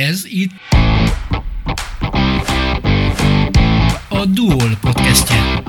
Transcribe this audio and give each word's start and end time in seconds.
Ez 0.00 0.24
itt 0.24 0.50
a 4.08 4.24
Duol 4.24 4.76
podcastje. 4.80 5.62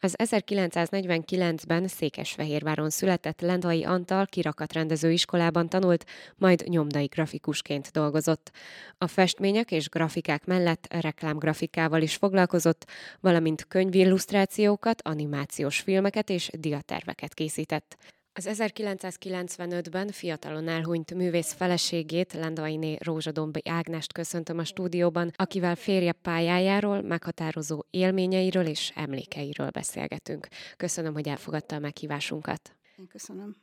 Az 0.00 0.14
1949-ben 0.18 1.88
Székesfehérváron 1.88 2.90
született 2.90 3.40
Lendvai 3.40 3.84
Antal 3.84 4.26
kirakatrendező 4.26 5.10
iskolában 5.10 5.68
tanult, 5.68 6.04
majd 6.36 6.64
nyomdai 6.68 7.06
grafikusként 7.06 7.90
dolgozott. 7.92 8.50
A 8.98 9.06
festmények 9.06 9.70
és 9.70 9.88
grafikák 9.88 10.44
mellett 10.44 10.86
reklámgrafikával 11.00 12.02
is 12.02 12.14
foglalkozott, 12.14 12.90
valamint 13.20 13.64
könyvillusztrációkat, 13.68 15.02
animációs 15.02 15.80
filmeket 15.80 16.30
és 16.30 16.50
diaterveket 16.52 17.34
készített. 17.34 17.96
Az 18.38 18.48
1995-ben 18.52 20.08
fiatalon 20.08 20.68
elhunyt 20.68 21.14
művész 21.14 21.52
feleségét, 21.52 22.32
Lendvainé 22.32 22.96
Rózsadombi 23.00 23.60
Ágnest 23.64 24.12
köszöntöm 24.12 24.58
a 24.58 24.64
stúdióban, 24.64 25.30
akivel 25.36 25.74
férje 25.74 26.12
pályájáról, 26.12 27.02
meghatározó 27.02 27.84
élményeiről 27.90 28.66
és 28.66 28.92
emlékeiről 28.94 29.70
beszélgetünk. 29.70 30.48
Köszönöm, 30.76 31.12
hogy 31.12 31.28
elfogadta 31.28 31.76
a 31.76 31.78
meghívásunkat. 31.78 32.76
Én 32.96 33.06
köszönöm. 33.06 33.56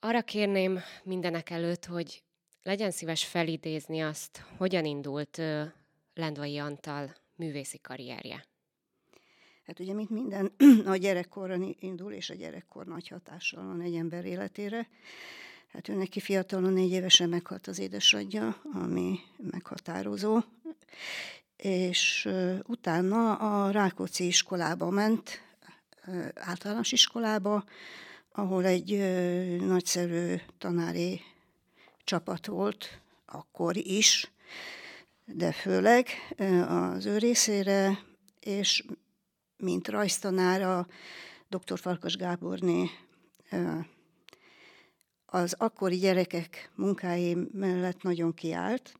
Arra 0.00 0.22
kérném 0.22 0.80
mindenek 1.02 1.50
előtt, 1.50 1.84
hogy 1.84 2.22
legyen 2.62 2.90
szíves 2.90 3.24
felidézni 3.24 4.00
azt, 4.00 4.44
hogyan 4.56 4.84
indult 4.84 5.42
Lendvai 6.14 6.58
Antal 6.58 7.14
művészi 7.36 7.78
karrierje. 7.78 8.44
Hát 9.66 9.80
ugye, 9.80 9.92
mint 9.92 10.10
minden, 10.10 10.52
a 10.86 10.96
gyerekkorra 10.96 11.56
indul, 11.78 12.12
és 12.12 12.30
a 12.30 12.34
gyerekkor 12.34 12.86
nagy 12.86 13.08
hatással 13.08 13.66
van 13.66 13.80
egy 13.80 13.94
ember 13.94 14.24
életére. 14.24 14.88
Hát 15.72 15.88
ő 15.88 15.94
neki 15.94 16.20
fiatalon 16.20 16.72
négy 16.72 16.90
évesen 16.90 17.28
meghalt 17.28 17.66
az 17.66 17.78
édesanyja, 17.78 18.60
ami 18.72 19.18
meghatározó, 19.50 20.40
és 21.56 22.28
utána 22.66 23.34
a 23.34 23.70
Rákóczi 23.70 24.26
iskolába 24.26 24.90
ment, 24.90 25.42
általános 26.34 26.92
iskolába, 26.92 27.64
ahol 28.32 28.64
egy 28.64 28.98
nagyszerű 29.60 30.34
tanári 30.58 31.20
csapat 32.04 32.46
volt, 32.46 33.00
akkor 33.26 33.76
is, 33.76 34.30
de 35.24 35.52
főleg 35.52 36.06
az 36.68 37.06
ő 37.06 37.18
részére, 37.18 37.98
és 38.40 38.84
mint 39.56 39.88
rajztanára 39.88 40.86
dr. 41.48 41.78
Farkas 41.78 42.16
Gáborné 42.16 42.90
az 45.26 45.54
akkori 45.58 45.96
gyerekek 45.96 46.70
munkái 46.74 47.36
mellett 47.52 48.02
nagyon 48.02 48.34
kiállt, 48.34 48.94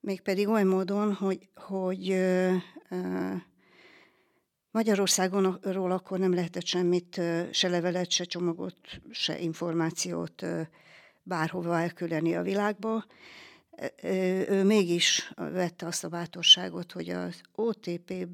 mégpedig 0.00 0.48
oly 0.48 0.62
módon, 0.62 1.12
hogy, 1.12 1.48
hogy 1.54 2.16
Magyarországonról 4.70 5.90
akkor 5.90 6.18
nem 6.18 6.34
lehetett 6.34 6.64
semmit, 6.64 7.20
se 7.50 7.68
levelet, 7.68 8.10
se 8.10 8.24
csomagot, 8.24 8.78
se 9.10 9.38
információt 9.38 10.46
bárhova 11.22 11.80
elküldeni 11.80 12.34
a 12.34 12.42
világba. 12.42 13.04
Ő 14.02 14.64
mégis 14.64 15.32
vette 15.36 15.86
azt 15.86 16.04
a 16.04 16.08
bátorságot, 16.08 16.92
hogy 16.92 17.08
az 17.08 17.40
OTP 17.54 18.28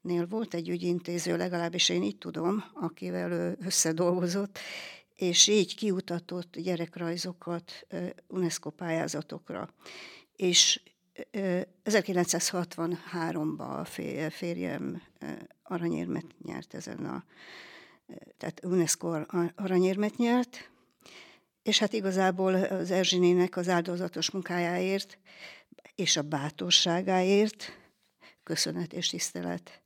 nél 0.00 0.26
volt 0.26 0.54
egy 0.54 0.68
ügyintéző, 0.68 1.36
legalábbis 1.36 1.88
én 1.88 2.02
így 2.02 2.18
tudom, 2.18 2.64
akivel 2.74 3.30
ő 3.30 3.56
összedolgozott, 3.60 4.58
és 5.14 5.46
így 5.46 5.76
kiutatott 5.76 6.58
gyerekrajzokat 6.58 7.86
UNESCO 8.26 8.70
pályázatokra. 8.70 9.74
És 10.36 10.80
1963-ban 11.84 13.80
a 13.80 13.84
férjem 14.30 15.02
aranyérmet 15.62 16.24
nyert 16.42 16.74
ezen 16.74 17.04
a, 17.04 17.24
tehát 18.36 18.64
UNESCO 18.64 19.20
aranyérmet 19.54 20.16
nyert, 20.16 20.70
és 21.62 21.78
hát 21.78 21.92
igazából 21.92 22.54
az 22.54 22.90
Erzsinének 22.90 23.56
az 23.56 23.68
áldozatos 23.68 24.30
munkájáért 24.30 25.18
és 25.94 26.16
a 26.16 26.22
bátorságáért 26.22 27.72
köszönet 28.46 28.92
és 28.92 29.08
tisztelet. 29.08 29.80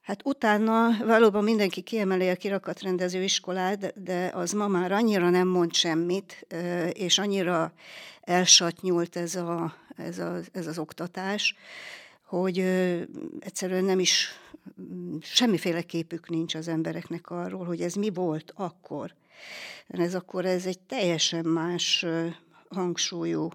Hát 0.00 0.20
utána 0.24 0.96
valóban 1.04 1.44
mindenki 1.44 1.80
kiemeli 1.80 2.28
a 2.28 2.36
kirakatrendező 2.36 3.22
iskolát, 3.22 4.02
de 4.02 4.30
az 4.34 4.52
ma 4.52 4.68
már 4.68 4.92
annyira 4.92 5.30
nem 5.30 5.48
mond 5.48 5.74
semmit, 5.74 6.46
és 6.92 7.18
annyira 7.18 7.72
elsatnyult 8.20 9.16
ez, 9.16 9.34
a, 9.34 9.74
ez, 9.96 10.18
a, 10.18 10.38
ez 10.52 10.66
az 10.66 10.78
oktatás, 10.78 11.54
hogy 12.24 12.58
egyszerűen 13.40 13.84
nem 13.84 13.98
is 13.98 14.28
semmiféle 15.20 15.82
képük 15.82 16.28
nincs 16.28 16.54
az 16.54 16.68
embereknek 16.68 17.30
arról, 17.30 17.64
hogy 17.64 17.80
ez 17.80 17.94
mi 17.94 18.10
volt 18.10 18.52
akkor. 18.56 19.14
Ez 19.88 20.14
akkor 20.14 20.44
ez 20.44 20.66
egy 20.66 20.78
teljesen 20.78 21.44
más 21.44 22.06
hangsúlyú 22.70 23.48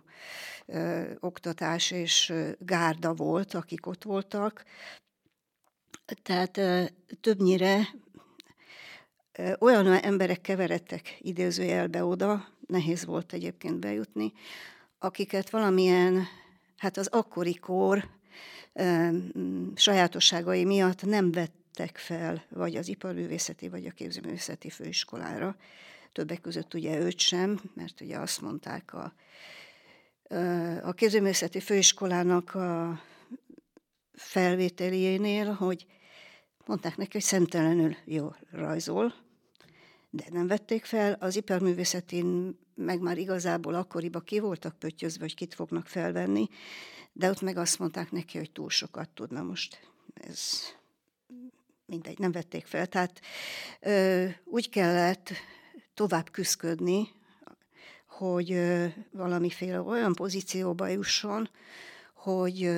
ö, 0.66 1.12
oktatás 1.20 1.92
és 1.92 2.34
gárda 2.60 3.14
volt, 3.14 3.54
akik 3.54 3.86
ott 3.86 4.04
voltak. 4.04 4.64
Tehát 6.24 6.58
ö, 6.58 6.84
többnyire 7.22 7.88
ö, 9.32 9.54
olyan 9.60 9.88
emberek 9.88 10.42
keveredtek 10.42 11.18
idézőjelbe 11.20 12.04
oda, 12.04 12.48
nehéz 12.68 13.06
volt 13.06 13.34
egyébként 13.34 13.80
bejutni, 13.80 14.34
akiket 15.00 15.50
valamilyen, 15.50 16.28
hát 16.78 16.98
az 16.98 17.08
akkori 17.08 17.56
kor 17.56 18.10
ö, 18.74 19.08
sajátosságai 19.76 20.66
miatt 20.66 21.04
nem 21.04 21.32
vettek 21.32 21.98
fel, 21.98 22.44
vagy 22.50 22.76
az 22.76 22.88
iparművészeti, 22.88 23.70
vagy 23.70 23.86
a 23.86 23.92
képzőművészeti 23.92 24.70
főiskolára. 24.70 25.56
Többek 26.16 26.42
között 26.42 26.74
ugye 26.74 27.00
őt 27.00 27.20
sem, 27.20 27.60
mert 27.74 28.02
ugye 28.02 28.18
azt 28.18 28.42
mondták 28.42 28.94
a 28.94 29.14
a 30.84 30.94
képzőművészeti 30.94 31.60
főiskolának 31.60 32.56
a 32.56 33.02
felvételénél, 34.14 35.52
hogy 35.52 35.86
mondták 36.66 36.98
neki, 36.98 37.10
hogy 37.12 37.22
szemtelenül 37.22 37.96
jó 38.06 38.34
rajzol, 38.52 39.14
de 40.10 40.24
nem 40.30 40.48
vették 40.48 40.86
fel. 40.86 41.14
Az 41.14 41.36
iparművészetén 41.36 42.58
meg 42.76 43.00
már 43.00 43.18
igazából 43.18 43.74
akkoriban 43.74 44.24
ki 44.24 44.40
voltak 44.40 44.80
pöttyözve, 44.80 45.22
hogy 45.22 45.36
kit 45.36 45.54
fognak 45.54 45.88
felvenni, 45.88 46.48
de 47.14 47.30
ott 47.30 47.42
meg 47.42 47.58
azt 47.58 47.80
mondták 47.80 48.12
neki, 48.12 48.38
hogy 48.38 48.52
túl 48.52 48.70
sokat 48.70 49.10
tudna 49.10 49.44
most. 49.44 49.92
Ez 50.14 50.60
mindegy, 51.86 52.20
nem 52.20 52.32
vették 52.32 52.66
fel. 52.66 52.88
Tehát 52.88 53.20
ö, 53.80 54.28
úgy 54.44 54.70
kellett 54.70 55.32
tovább 55.96 56.30
küzdködni, 56.32 57.08
hogy 58.08 58.60
valamiféle 59.12 59.82
olyan 59.82 60.14
pozícióba 60.14 60.88
jusson, 60.88 61.50
hogy, 62.14 62.72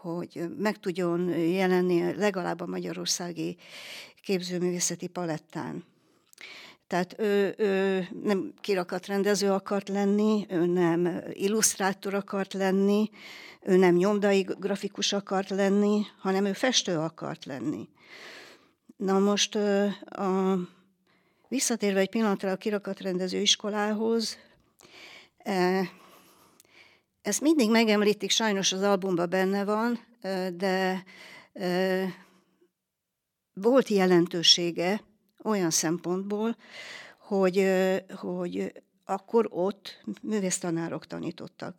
hogy 0.00 0.44
meg 0.58 0.78
tudjon 0.80 1.28
jelenni 1.28 2.14
legalább 2.14 2.60
a 2.60 2.66
magyarországi 2.66 3.56
képzőművészeti 4.22 5.06
palettán. 5.06 5.84
Tehát 6.86 7.18
ő, 7.18 7.54
ő 7.58 8.08
nem 8.22 8.54
rendező 9.06 9.52
akart 9.52 9.88
lenni, 9.88 10.46
ő 10.48 10.66
nem 10.66 11.22
illusztrátor 11.32 12.14
akart 12.14 12.52
lenni, 12.52 13.10
ő 13.62 13.76
nem 13.76 13.94
nyomdai 13.94 14.46
grafikus 14.58 15.12
akart 15.12 15.50
lenni, 15.50 16.02
hanem 16.18 16.44
ő 16.44 16.52
festő 16.52 16.98
akart 16.98 17.44
lenni. 17.44 17.88
Na 18.96 19.18
most 19.18 19.54
a 20.04 20.58
Visszatérve 21.48 22.00
egy 22.00 22.10
pillanatra 22.10 22.50
a 22.50 22.56
kirakatrendező 22.56 23.38
iskolához, 23.38 24.38
e, 25.38 25.90
ezt 27.22 27.40
mindig 27.40 27.70
megemlítik, 27.70 28.30
sajnos 28.30 28.72
az 28.72 28.82
albumban 28.82 29.30
benne 29.30 29.64
van, 29.64 30.04
e, 30.20 30.50
de 30.50 31.04
e, 31.52 32.04
volt 33.52 33.88
jelentősége 33.88 35.00
olyan 35.42 35.70
szempontból, 35.70 36.56
hogy, 37.18 37.70
hogy 38.14 38.72
akkor 39.04 39.48
ott 39.50 40.02
művésztanárok 40.22 41.06
tanítottak. 41.06 41.76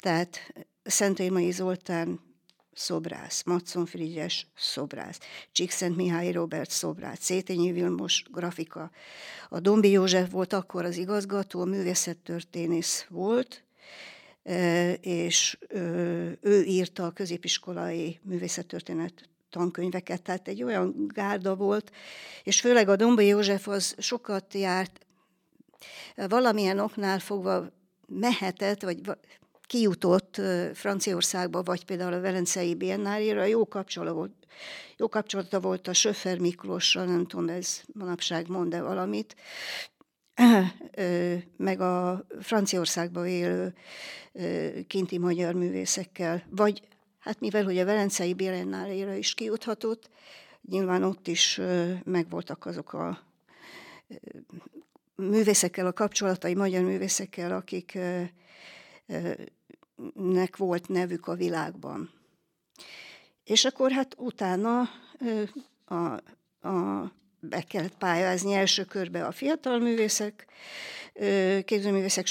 Tehát 0.00 0.54
Szentélmai 0.82 1.50
Zoltán 1.50 2.29
szobrász, 2.72 3.42
Matson 3.42 3.86
Frigyes 3.86 4.46
szobrász, 4.56 5.18
Csíkszent 5.52 5.96
Mihály 5.96 6.32
Robert 6.32 6.70
szobrász, 6.70 7.20
Szétényi 7.20 7.72
Vilmos 7.72 8.22
grafika. 8.30 8.90
A 9.48 9.60
Dombi 9.60 9.90
József 9.90 10.30
volt 10.30 10.52
akkor 10.52 10.84
az 10.84 10.96
igazgató, 10.96 11.60
a 11.60 11.64
művészettörténész 11.64 13.06
volt, 13.08 13.64
és 15.00 15.58
ő 16.40 16.64
írta 16.64 17.04
a 17.04 17.10
középiskolai 17.10 18.18
művészettörténet 18.22 19.28
tankönyveket, 19.50 20.22
tehát 20.22 20.48
egy 20.48 20.62
olyan 20.62 20.94
gárda 21.14 21.56
volt, 21.56 21.92
és 22.42 22.60
főleg 22.60 22.88
a 22.88 22.96
Dombai 22.96 23.26
József 23.26 23.68
az 23.68 23.94
sokat 23.98 24.54
járt, 24.54 25.06
valamilyen 26.14 26.78
oknál 26.78 27.18
fogva 27.18 27.72
mehetett, 28.06 28.82
vagy 28.82 29.00
kijutott 29.70 30.40
Franciaországba, 30.74 31.62
vagy 31.62 31.84
például 31.84 32.12
a 32.12 32.20
Velencei 32.20 32.74
Biennáléra, 32.74 33.44
jó 33.44 33.68
kapcsolata 33.68 34.14
volt, 34.14 34.32
jó 34.96 35.08
kapcsolata 35.08 35.60
volt 35.60 35.88
a 35.88 35.92
Söfer 35.92 36.38
Miklóssal, 36.38 37.04
nem 37.04 37.26
tudom, 37.26 37.48
ez 37.48 37.82
manapság 37.92 38.48
mond-e 38.48 38.82
valamit, 38.82 39.36
meg 41.56 41.80
a 41.80 42.24
Franciaországban 42.40 43.26
élő 43.26 43.74
kinti 44.86 45.18
magyar 45.18 45.54
művészekkel, 45.54 46.44
vagy 46.48 46.82
hát 47.18 47.40
mivel, 47.40 47.64
hogy 47.64 47.78
a 47.78 47.84
Velencei 47.84 48.34
Biennáléra 48.34 49.14
is 49.14 49.34
kijuthatott, 49.34 50.10
nyilván 50.68 51.02
ott 51.02 51.26
is 51.26 51.60
megvoltak 52.04 52.66
azok 52.66 52.92
a 52.92 53.18
művészekkel 55.14 55.86
a 55.86 55.92
kapcsolatai, 55.92 56.54
magyar 56.54 56.82
művészekkel, 56.82 57.64
akiknek 60.00 60.56
volt 60.56 60.88
nevük 60.88 61.26
a 61.26 61.34
világban. 61.34 62.10
És 63.44 63.64
akkor 63.64 63.90
hát 63.90 64.14
utána 64.18 64.88
a, 65.84 65.94
a, 66.68 67.12
be 67.40 67.62
kellett 67.62 67.96
pályázni 67.96 68.52
első 68.52 68.84
körbe 68.84 69.26
a 69.26 69.32
fiatal 69.32 69.78
művészek, 69.78 70.46
képzőművészek 71.64 72.26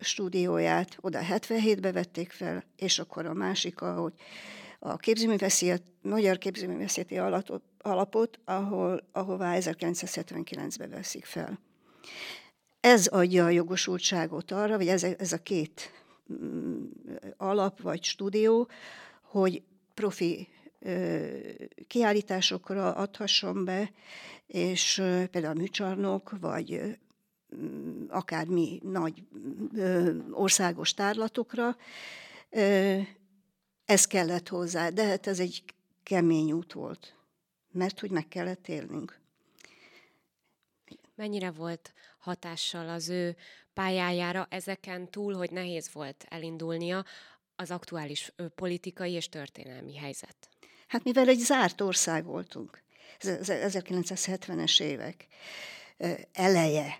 stúdióját, 0.00 0.96
oda 1.00 1.20
77-be 1.30 1.92
vették 1.92 2.30
fel, 2.30 2.64
és 2.76 2.98
akkor 2.98 3.26
a 3.26 3.32
másik, 3.32 3.80
ahogy 3.80 4.12
a 4.78 4.96
képzőművészet, 4.96 5.82
magyar 6.02 6.38
képzőművészeti 6.38 7.18
alapot, 7.78 8.38
ahol, 8.44 9.08
ahová 9.12 9.56
1979-be 9.58 10.86
veszik 10.86 11.24
fel. 11.24 11.58
Ez 12.80 13.06
adja 13.06 13.44
a 13.44 13.50
jogosultságot 13.50 14.50
arra, 14.50 14.76
vagy 14.76 14.88
ez, 14.88 15.02
ez 15.02 15.32
a 15.32 15.42
két 15.42 15.90
mm, 16.32 16.67
alap 17.36 17.80
vagy 17.80 18.04
stúdió, 18.04 18.68
hogy 19.22 19.62
profi 19.94 20.48
kiállításokra 21.86 22.94
adhasson 22.94 23.64
be, 23.64 23.92
és 24.46 24.94
például 25.30 25.56
a 25.56 25.60
műcsarnok, 25.60 26.38
vagy 26.40 26.98
akármi 28.08 28.80
nagy 28.82 29.22
országos 30.30 30.94
tárlatokra, 30.94 31.76
ez 33.84 34.06
kellett 34.06 34.48
hozzá, 34.48 34.88
de 34.88 35.04
hát 35.04 35.26
ez 35.26 35.40
egy 35.40 35.64
kemény 36.02 36.52
út 36.52 36.72
volt, 36.72 37.14
mert 37.72 38.00
hogy 38.00 38.10
meg 38.10 38.28
kellett 38.28 38.68
élnünk. 38.68 39.20
Mennyire 41.18 41.50
volt 41.50 41.92
hatással 42.18 42.88
az 42.88 43.08
ő 43.08 43.36
pályájára 43.74 44.46
ezeken 44.50 45.10
túl, 45.10 45.34
hogy 45.34 45.50
nehéz 45.50 45.92
volt 45.92 46.24
elindulnia 46.28 47.04
az 47.56 47.70
aktuális 47.70 48.32
politikai 48.54 49.12
és 49.12 49.28
történelmi 49.28 49.96
helyzet? 49.96 50.36
Hát 50.86 51.04
mivel 51.04 51.28
egy 51.28 51.38
zárt 51.38 51.80
ország 51.80 52.24
voltunk, 52.24 52.82
ez 53.18 53.38
1970-es 53.42 54.82
évek 54.82 55.26
eleje, 56.32 56.98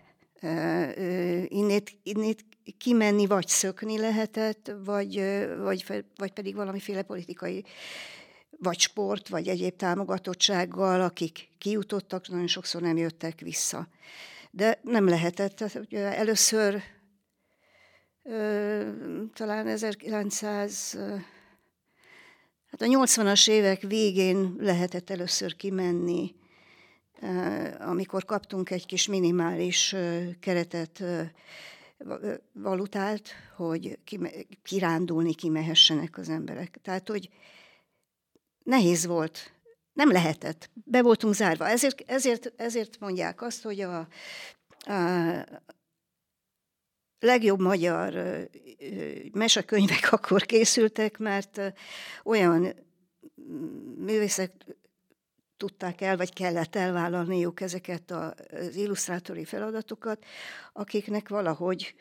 innét, 1.48 1.98
innét 2.02 2.44
kimenni 2.78 3.26
vagy 3.26 3.48
szökni 3.48 3.98
lehetett, 3.98 4.72
vagy, 4.84 5.14
vagy, 5.58 6.04
vagy 6.16 6.32
pedig 6.32 6.54
valamiféle 6.54 7.02
politikai 7.02 7.64
vagy 8.58 8.78
sport, 8.78 9.28
vagy 9.28 9.48
egyéb 9.48 9.76
támogatottsággal, 9.76 11.00
akik 11.00 11.48
kijutottak, 11.58 12.28
nagyon 12.28 12.46
sokszor 12.46 12.82
nem 12.82 12.96
jöttek 12.96 13.40
vissza. 13.40 13.88
De 14.50 14.78
nem 14.82 15.08
lehetett. 15.08 15.56
Tehát, 15.56 15.92
először 15.92 16.82
talán 19.34 19.66
1900, 19.66 20.98
hát 22.70 22.82
a 22.82 22.86
80-as 22.86 23.48
évek 23.48 23.80
végén 23.80 24.54
lehetett 24.58 25.10
először 25.10 25.56
kimenni, 25.56 26.34
amikor 27.78 28.24
kaptunk 28.24 28.70
egy 28.70 28.86
kis 28.86 29.06
minimális 29.06 29.94
keretet, 30.40 31.02
valutát, 32.52 33.28
hogy 33.56 33.98
kirándulni 34.62 35.34
kimehessenek 35.34 36.18
az 36.18 36.28
emberek. 36.28 36.78
Tehát, 36.82 37.08
hogy 37.08 37.30
nehéz 38.68 39.06
volt. 39.06 39.52
Nem 39.92 40.12
lehetett. 40.12 40.70
Be 40.84 41.02
voltunk 41.02 41.34
zárva. 41.34 41.68
Ezért, 41.68 42.02
ezért, 42.06 42.52
ezért 42.56 42.98
mondják 42.98 43.42
azt, 43.42 43.62
hogy 43.62 43.80
a, 43.80 43.98
a 43.98 44.08
legjobb 47.18 47.60
magyar 47.60 48.14
mesekönyvek 49.32 50.12
akkor 50.12 50.42
készültek, 50.42 51.18
mert 51.18 51.60
olyan 52.24 52.74
művészek 53.96 54.52
tudták 55.56 56.00
el, 56.00 56.16
vagy 56.16 56.32
kellett 56.32 56.76
elvállalniuk 56.76 57.60
ezeket 57.60 58.10
az 58.10 58.76
illusztrátori 58.76 59.44
feladatokat, 59.44 60.24
akiknek 60.72 61.28
valahogy 61.28 61.94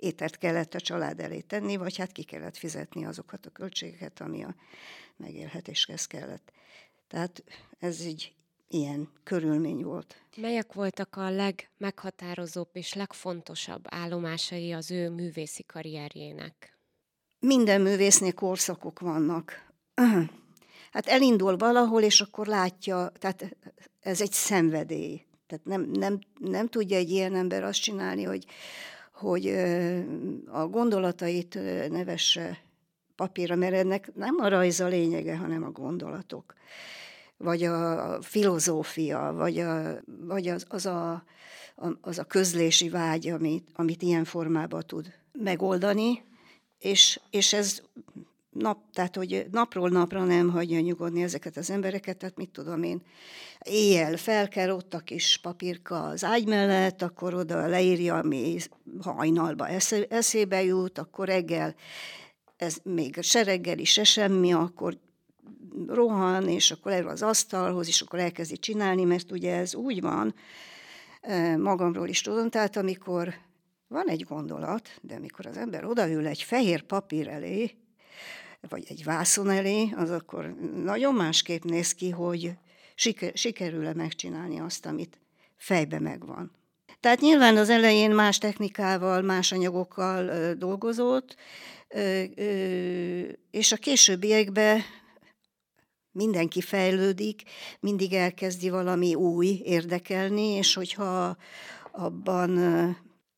étert 0.00 0.38
kellett 0.38 0.74
a 0.74 0.80
család 0.80 1.20
elé 1.20 1.40
tenni, 1.40 1.76
vagy 1.76 1.96
hát 1.96 2.12
ki 2.12 2.22
kellett 2.22 2.56
fizetni 2.56 3.04
azokat 3.04 3.46
a 3.46 3.50
költségeket, 3.50 4.20
ami 4.20 4.44
a 4.44 4.54
megélhetéshez 5.16 6.06
kellett. 6.06 6.52
Tehát 7.08 7.44
ez 7.78 8.04
így 8.04 8.34
ilyen 8.68 9.08
körülmény 9.24 9.82
volt. 9.82 10.16
Melyek 10.36 10.72
voltak 10.72 11.16
a 11.16 11.30
legmeghatározóbb 11.30 12.68
és 12.72 12.94
legfontosabb 12.94 13.84
állomásai 13.88 14.72
az 14.72 14.90
ő 14.90 15.10
művészi 15.10 15.62
karrierjének? 15.62 16.78
Minden 17.38 17.80
művésznél 17.80 18.32
korszakok 18.32 19.00
vannak. 19.00 19.52
Hát 20.90 21.06
elindul 21.06 21.56
valahol, 21.56 22.02
és 22.02 22.20
akkor 22.20 22.46
látja, 22.46 23.12
tehát 23.18 23.56
ez 24.00 24.20
egy 24.20 24.32
szenvedély. 24.32 25.24
Tehát 25.46 25.64
nem, 25.64 25.82
nem, 25.82 26.18
nem 26.38 26.68
tudja 26.68 26.96
egy 26.96 27.10
ilyen 27.10 27.34
ember 27.34 27.64
azt 27.64 27.82
csinálni, 27.82 28.22
hogy, 28.22 28.44
hogy 29.20 29.46
a 30.46 30.66
gondolatait 30.66 31.58
nevesse 31.90 32.58
papírra, 33.16 33.54
mert 33.54 33.74
ennek 33.74 34.14
nem 34.14 34.36
a 34.38 34.48
rajz 34.48 34.80
a 34.80 34.86
lényege, 34.86 35.36
hanem 35.36 35.62
a 35.62 35.70
gondolatok, 35.70 36.54
vagy 37.36 37.62
a 37.62 38.18
filozófia, 38.22 39.32
vagy, 39.36 39.58
a, 39.58 40.00
vagy 40.06 40.48
az, 40.48 40.64
az, 40.68 40.86
a, 40.86 41.24
az 42.00 42.18
a 42.18 42.24
közlési 42.24 42.88
vágy, 42.88 43.28
amit, 43.28 43.68
amit 43.74 44.02
ilyen 44.02 44.24
formában 44.24 44.82
tud 44.86 45.12
megoldani, 45.32 46.22
és, 46.78 47.20
és 47.30 47.52
ez 47.52 47.82
nap, 48.50 48.78
tehát 48.92 49.16
hogy 49.16 49.46
napról 49.50 49.88
napra 49.88 50.24
nem 50.24 50.50
hagyja 50.50 50.80
nyugodni 50.80 51.22
ezeket 51.22 51.56
az 51.56 51.70
embereket, 51.70 52.16
tehát 52.16 52.36
mit 52.36 52.50
tudom 52.50 52.82
én, 52.82 53.02
éjjel 53.62 54.16
fel 54.16 54.48
kell 54.48 54.70
ott 54.70 54.94
a 54.94 54.98
kis 54.98 55.38
papírka 55.42 56.02
az 56.02 56.24
ágy 56.24 56.46
mellett, 56.46 57.02
akkor 57.02 57.34
oda 57.34 57.66
leírja, 57.66 58.14
ami 58.18 58.56
hajnalba 59.00 59.68
eszébe 60.08 60.62
jut, 60.62 60.98
akkor 60.98 61.26
reggel 61.26 61.74
ez 62.56 62.76
még 62.82 63.22
se 63.22 63.42
reggeli, 63.42 63.84
se 63.84 64.04
semmi, 64.04 64.52
akkor 64.52 64.98
rohan, 65.86 66.48
és 66.48 66.70
akkor 66.70 66.92
leül 66.92 67.08
az 67.08 67.22
asztalhoz, 67.22 67.88
és 67.88 68.00
akkor 68.00 68.18
elkezdi 68.18 68.56
csinálni, 68.56 69.04
mert 69.04 69.30
ugye 69.30 69.56
ez 69.56 69.74
úgy 69.74 70.00
van, 70.00 70.34
magamról 71.56 72.08
is 72.08 72.20
tudom, 72.20 72.50
tehát 72.50 72.76
amikor 72.76 73.34
van 73.88 74.08
egy 74.08 74.24
gondolat, 74.24 74.88
de 75.02 75.14
amikor 75.14 75.46
az 75.46 75.56
ember 75.56 75.84
odaül 75.84 76.26
egy 76.26 76.42
fehér 76.42 76.82
papír 76.82 77.28
elé, 77.28 77.74
vagy 78.68 78.84
egy 78.88 79.04
vászon 79.04 79.50
elé, 79.50 79.90
az 79.96 80.10
akkor 80.10 80.54
nagyon 80.84 81.14
másképp 81.14 81.62
néz 81.62 81.92
ki, 81.92 82.10
hogy 82.10 82.52
sikerül-e 83.34 83.94
megcsinálni 83.94 84.60
azt, 84.60 84.86
amit 84.86 85.18
fejbe 85.56 85.98
megvan. 85.98 86.52
Tehát 87.00 87.20
nyilván 87.20 87.56
az 87.56 87.70
elején 87.70 88.10
más 88.10 88.38
technikával, 88.38 89.22
más 89.22 89.52
anyagokkal 89.52 90.54
dolgozott, 90.54 91.36
és 93.50 93.72
a 93.72 93.76
későbbiekben 93.76 94.80
mindenki 96.12 96.60
fejlődik, 96.60 97.42
mindig 97.80 98.12
elkezdi 98.12 98.70
valami 98.70 99.14
új 99.14 99.60
érdekelni, 99.64 100.46
és 100.46 100.74
hogyha 100.74 101.36
abban 101.92 102.50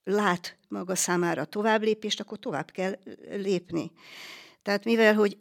lát 0.05 0.57
maga 0.69 0.95
számára 0.95 1.45
tovább 1.45 1.83
lépést, 1.83 2.21
akkor 2.21 2.39
tovább 2.39 2.71
kell 2.71 2.99
lépni. 3.31 3.93
Tehát 4.63 4.85
mivel, 4.85 5.15
hogy 5.15 5.39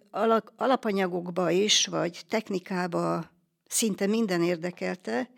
alapanyagokba 0.55 1.49
is, 1.49 1.87
vagy 1.87 2.21
technikába 2.29 3.29
szinte 3.67 4.07
minden 4.07 4.43
érdekelte, 4.43 5.29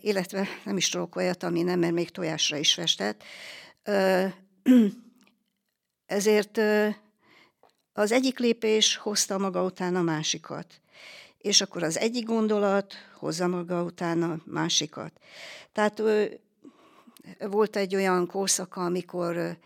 illetve 0.00 0.48
nem 0.64 0.76
is 0.76 0.88
tudok 0.88 1.16
olyat, 1.16 1.42
ami 1.42 1.62
nem, 1.62 1.78
mert 1.78 1.92
még 1.92 2.10
tojásra 2.10 2.56
is 2.56 2.74
festett, 2.74 3.22
ezért 6.06 6.60
az 7.92 8.12
egyik 8.12 8.38
lépés 8.38 8.96
hozta 8.96 9.38
maga 9.38 9.64
után 9.64 9.96
a 9.96 10.02
másikat. 10.02 10.80
és 11.38 11.60
akkor 11.60 11.82
az 11.82 11.98
egyik 11.98 12.24
gondolat 12.24 12.94
hozza 13.18 13.46
maga 13.46 13.82
utána 13.82 14.36
másikat. 14.44 15.12
Tehát 15.72 16.02
volt 17.38 17.76
egy 17.76 17.94
olyan 17.94 18.26
korszaka, 18.26 18.84
amikor 18.84 19.58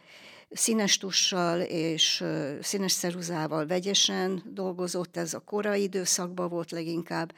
színes 0.51 0.99
tussal 0.99 1.61
és 1.61 2.25
színes 2.61 2.93
szeruzával 2.93 3.67
vegyesen 3.67 4.43
dolgozott, 4.47 5.17
ez 5.17 5.35
a 5.35 5.39
korai 5.39 5.83
időszakban 5.83 6.49
volt 6.49 6.71
leginkább, 6.71 7.33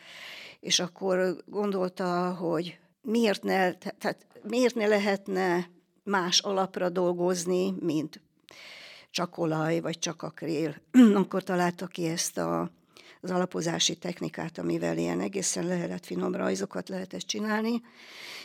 és 0.61 0.79
akkor 0.81 1.37
gondolta, 1.47 2.35
hogy 2.35 2.79
miért 3.03 3.43
ne, 3.43 3.73
tehát 3.73 4.27
miért 4.43 4.75
ne 4.75 4.87
lehetne 4.87 5.71
más 6.03 6.39
alapra 6.39 6.89
dolgozni, 6.89 7.75
mint 7.81 8.21
csak 9.11 9.39
olaj, 9.39 9.81
vagy 9.81 9.99
csak 9.99 10.23
akrél. 10.23 10.77
akkor 11.15 11.43
találta 11.43 11.87
ki 11.87 12.05
ezt 12.05 12.39
a, 12.39 12.71
az 13.21 13.31
alapozási 13.31 13.95
technikát, 13.95 14.59
amivel 14.59 14.99
ilyen 14.99 15.21
egészen 15.21 15.67
lehet 15.67 16.07
finom 16.07 16.35
rajzokat 16.35 16.89
lehetett 16.89 17.21
csinálni. 17.21 17.83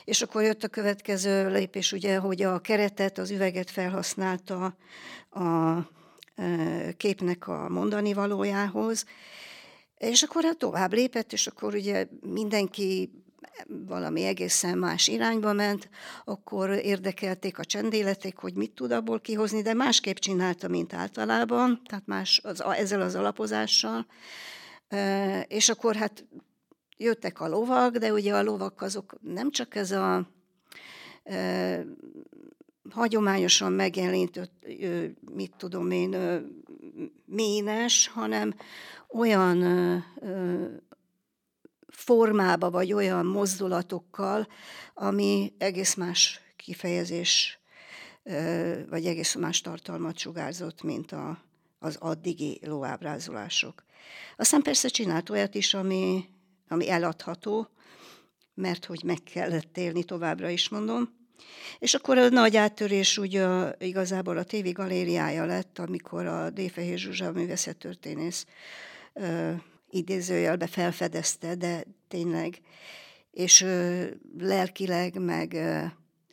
És 0.06 0.22
akkor 0.22 0.44
jött 0.44 0.64
a 0.64 0.68
következő 0.68 1.52
lépés, 1.52 1.92
ugye, 1.92 2.18
hogy 2.18 2.42
a 2.42 2.60
keretet, 2.60 3.18
az 3.18 3.32
üveget 3.32 3.72
felhasználta 3.72 4.76
a 5.30 5.78
e, 6.36 6.94
képnek 6.98 7.48
a 7.48 7.70
mondani 7.70 8.14
valójához, 8.14 9.06
és 9.98 10.24
akkor 10.24 10.44
hát 10.44 10.58
tovább 10.58 10.94
lépett, 10.94 11.34
és 11.34 11.48
akkor 11.48 11.74
ugye 11.74 12.08
mindenki 12.22 13.10
valami 13.68 14.24
egészen 14.24 14.78
más 14.78 15.08
irányba 15.08 15.54
ment, 15.54 15.90
akkor 16.26 16.70
érdekelték 16.70 17.60
a 17.60 17.66
csendéleték, 17.66 18.38
hogy 18.38 18.54
mit 18.54 18.72
tud 18.72 18.92
abból 18.92 19.20
kihozni, 19.20 19.62
de 19.62 19.74
másképp 19.74 20.16
csinálta, 20.16 20.68
mint 20.68 20.94
általában, 20.94 21.82
tehát 21.86 22.06
más 22.06 22.42
az, 22.44 22.62
ezzel 22.62 23.02
az 23.02 23.16
alapozással. 23.16 24.06
És 25.48 25.70
akkor 25.70 25.96
hát 25.96 26.26
jöttek 26.98 27.40
a 27.40 27.48
lovak, 27.48 27.98
de 27.98 28.14
ugye 28.14 28.34
a 28.36 28.44
lovak 28.44 28.82
azok 28.82 29.16
nem 29.22 29.52
csak 29.52 29.76
ez 29.76 29.92
a 29.92 30.30
hagyományosan 32.90 33.72
megjelent, 33.72 34.52
mit 35.32 35.54
tudom 35.58 35.92
én, 35.92 36.16
ménes, 37.26 38.08
hanem 38.08 38.54
olyan 39.10 39.64
formába, 41.88 42.70
vagy 42.70 42.94
olyan 42.94 43.26
mozdulatokkal, 43.26 44.48
ami 44.94 45.54
egész 45.58 45.96
más 45.96 46.40
kifejezés, 46.56 47.60
vagy 48.90 49.06
egész 49.06 49.36
más 49.36 49.62
tartalmat 49.62 50.18
sugárzott, 50.18 50.84
mint 50.84 51.12
a, 51.12 51.38
az 51.86 51.96
addigi 52.00 52.60
lóábrázolások. 52.64 53.84
Aztán 54.38 54.62
persze 54.62 54.88
csinált 54.88 55.30
olyat 55.30 55.56
is, 55.56 55.74
ami, 55.74 56.26
ami 56.68 56.90
eladható, 56.90 57.68
mert 58.54 58.86
hogy 58.86 59.02
meg 59.04 59.18
kellett 59.34 59.78
élni 59.78 60.04
továbbra 60.04 60.50
is 60.50 60.70
mondom. 60.70 61.14
És 61.80 61.94
akkor 61.94 62.18
a 62.18 62.30
nagy 62.30 62.56
áttörés 62.56 63.18
ugye 63.18 63.48
igazából 63.78 64.38
a 64.38 64.44
tévi 64.44 64.72
galériája 64.72 65.46
lett, 65.46 65.80
amikor 65.80 66.26
a 66.26 66.50
Défehér 66.50 66.98
Zsuzsa 66.98 67.32
művészettörténész 67.32 68.46
idézőjelbe 69.90 70.68
felfedezte, 70.68 71.56
de 71.56 71.84
tényleg, 72.08 72.62
és 73.32 73.62
ö, 73.62 74.06
lelkileg, 74.40 75.20
meg 75.20 75.54
ö, 75.54 75.84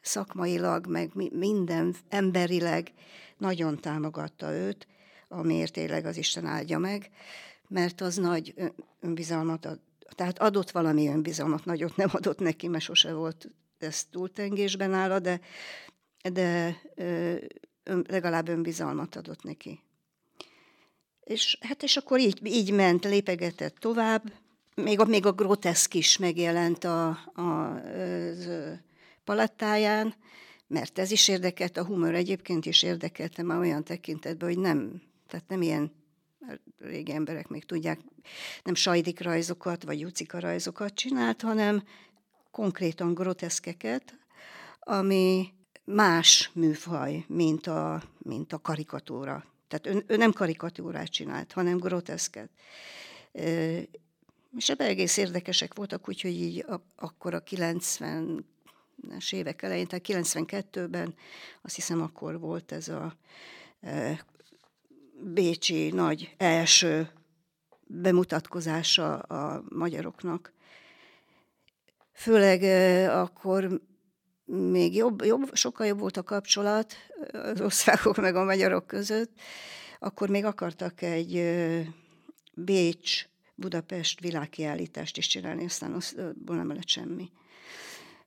szakmailag, 0.00 0.86
meg 0.86 1.10
minden 1.32 1.94
emberileg 2.08 2.92
nagyon 3.38 3.80
támogatta 3.80 4.52
őt, 4.52 4.86
amiért 5.32 5.72
tényleg 5.72 6.06
az 6.06 6.16
Isten 6.16 6.46
áldja 6.46 6.78
meg, 6.78 7.10
mert 7.68 8.00
az 8.00 8.16
nagy 8.16 8.54
önbizalmat 9.00 9.66
ad, 9.66 9.80
tehát 10.14 10.38
adott 10.38 10.70
valami 10.70 11.08
önbizalmat, 11.08 11.64
nagyot 11.64 11.96
nem 11.96 12.08
adott 12.12 12.38
neki, 12.38 12.68
mert 12.68 12.84
sose 12.84 13.12
volt 13.12 13.48
ez 13.78 14.04
túltengésben 14.04 14.90
nála, 14.90 15.18
de, 15.18 15.40
de 16.32 16.76
ö, 16.94 17.34
legalább 17.84 18.48
önbizalmat 18.48 19.16
adott 19.16 19.42
neki. 19.42 19.80
És 21.24 21.58
hát 21.60 21.82
és 21.82 21.96
akkor 21.96 22.20
így, 22.20 22.46
így 22.46 22.72
ment, 22.72 23.04
lépegetett 23.04 23.76
tovább, 23.76 24.32
még 24.74 25.00
a, 25.00 25.04
még 25.04 25.26
a 25.26 25.32
groteszk 25.32 25.94
is 25.94 26.18
megjelent 26.18 26.84
a, 26.84 27.08
a, 27.34 27.40
a 27.40 27.82
palettáján, 29.24 30.14
mert 30.66 30.98
ez 30.98 31.10
is 31.10 31.28
érdekelt, 31.28 31.76
a 31.76 31.84
humor 31.84 32.14
egyébként 32.14 32.66
is 32.66 32.82
érdekelte 32.82 33.42
már 33.42 33.58
olyan 33.58 33.84
tekintetben, 33.84 34.48
hogy 34.48 34.58
nem, 34.58 35.02
tehát 35.32 35.48
nem 35.48 35.62
ilyen 35.62 35.92
régi 36.78 37.12
emberek 37.12 37.48
még 37.48 37.64
tudják, 37.64 38.00
nem 38.62 38.74
sajdik 38.74 39.20
rajzokat, 39.20 39.84
vagy 39.84 40.00
jucika 40.00 40.38
rajzokat 40.38 40.94
csinált, 40.94 41.42
hanem 41.42 41.82
konkrétan 42.50 43.14
groteszkeket, 43.14 44.18
ami 44.80 45.52
más 45.84 46.50
műfaj, 46.54 47.24
mint 47.28 47.66
a, 47.66 48.02
mint 48.18 48.52
a 48.52 48.58
karikatúra. 48.58 49.44
Tehát 49.68 49.86
ő, 49.86 50.04
ő 50.06 50.16
nem 50.16 50.32
karikatúrát 50.32 51.08
csinált, 51.08 51.52
hanem 51.52 51.78
groteszket. 51.78 52.50
És 54.56 54.68
ebben 54.68 54.88
egész 54.88 55.16
érdekesek 55.16 55.74
voltak, 55.74 56.08
úgyhogy 56.08 56.40
így 56.40 56.64
akkor 56.96 57.34
a 57.34 57.42
90-es 57.42 58.42
évek 59.30 59.62
elején, 59.62 59.86
tehát 59.86 60.06
92-ben 60.08 61.14
azt 61.62 61.74
hiszem 61.74 62.02
akkor 62.02 62.40
volt 62.40 62.72
ez 62.72 62.88
a 62.88 63.16
Bécsi 65.24 65.90
nagy 65.90 66.34
első 66.36 67.10
bemutatkozása 67.86 69.18
a 69.18 69.64
magyaroknak. 69.68 70.52
Főleg 72.12 72.62
akkor 73.08 73.80
még 74.44 74.94
jobb, 74.94 75.24
jobb, 75.24 75.54
sokkal 75.54 75.86
jobb 75.86 75.98
volt 75.98 76.16
a 76.16 76.22
kapcsolat 76.22 76.94
az 77.32 77.60
országok 77.60 78.16
meg 78.16 78.36
a 78.36 78.44
magyarok 78.44 78.86
között, 78.86 79.40
akkor 79.98 80.28
még 80.28 80.44
akartak 80.44 81.02
egy 81.02 81.42
Bécs, 82.54 83.26
Budapest 83.54 84.20
világkiállítást 84.20 85.16
is 85.16 85.26
csinálni, 85.26 85.64
aztán 85.64 85.96
abból 86.16 86.56
nem 86.56 86.72
lett 86.72 86.88
semmi. 86.88 87.30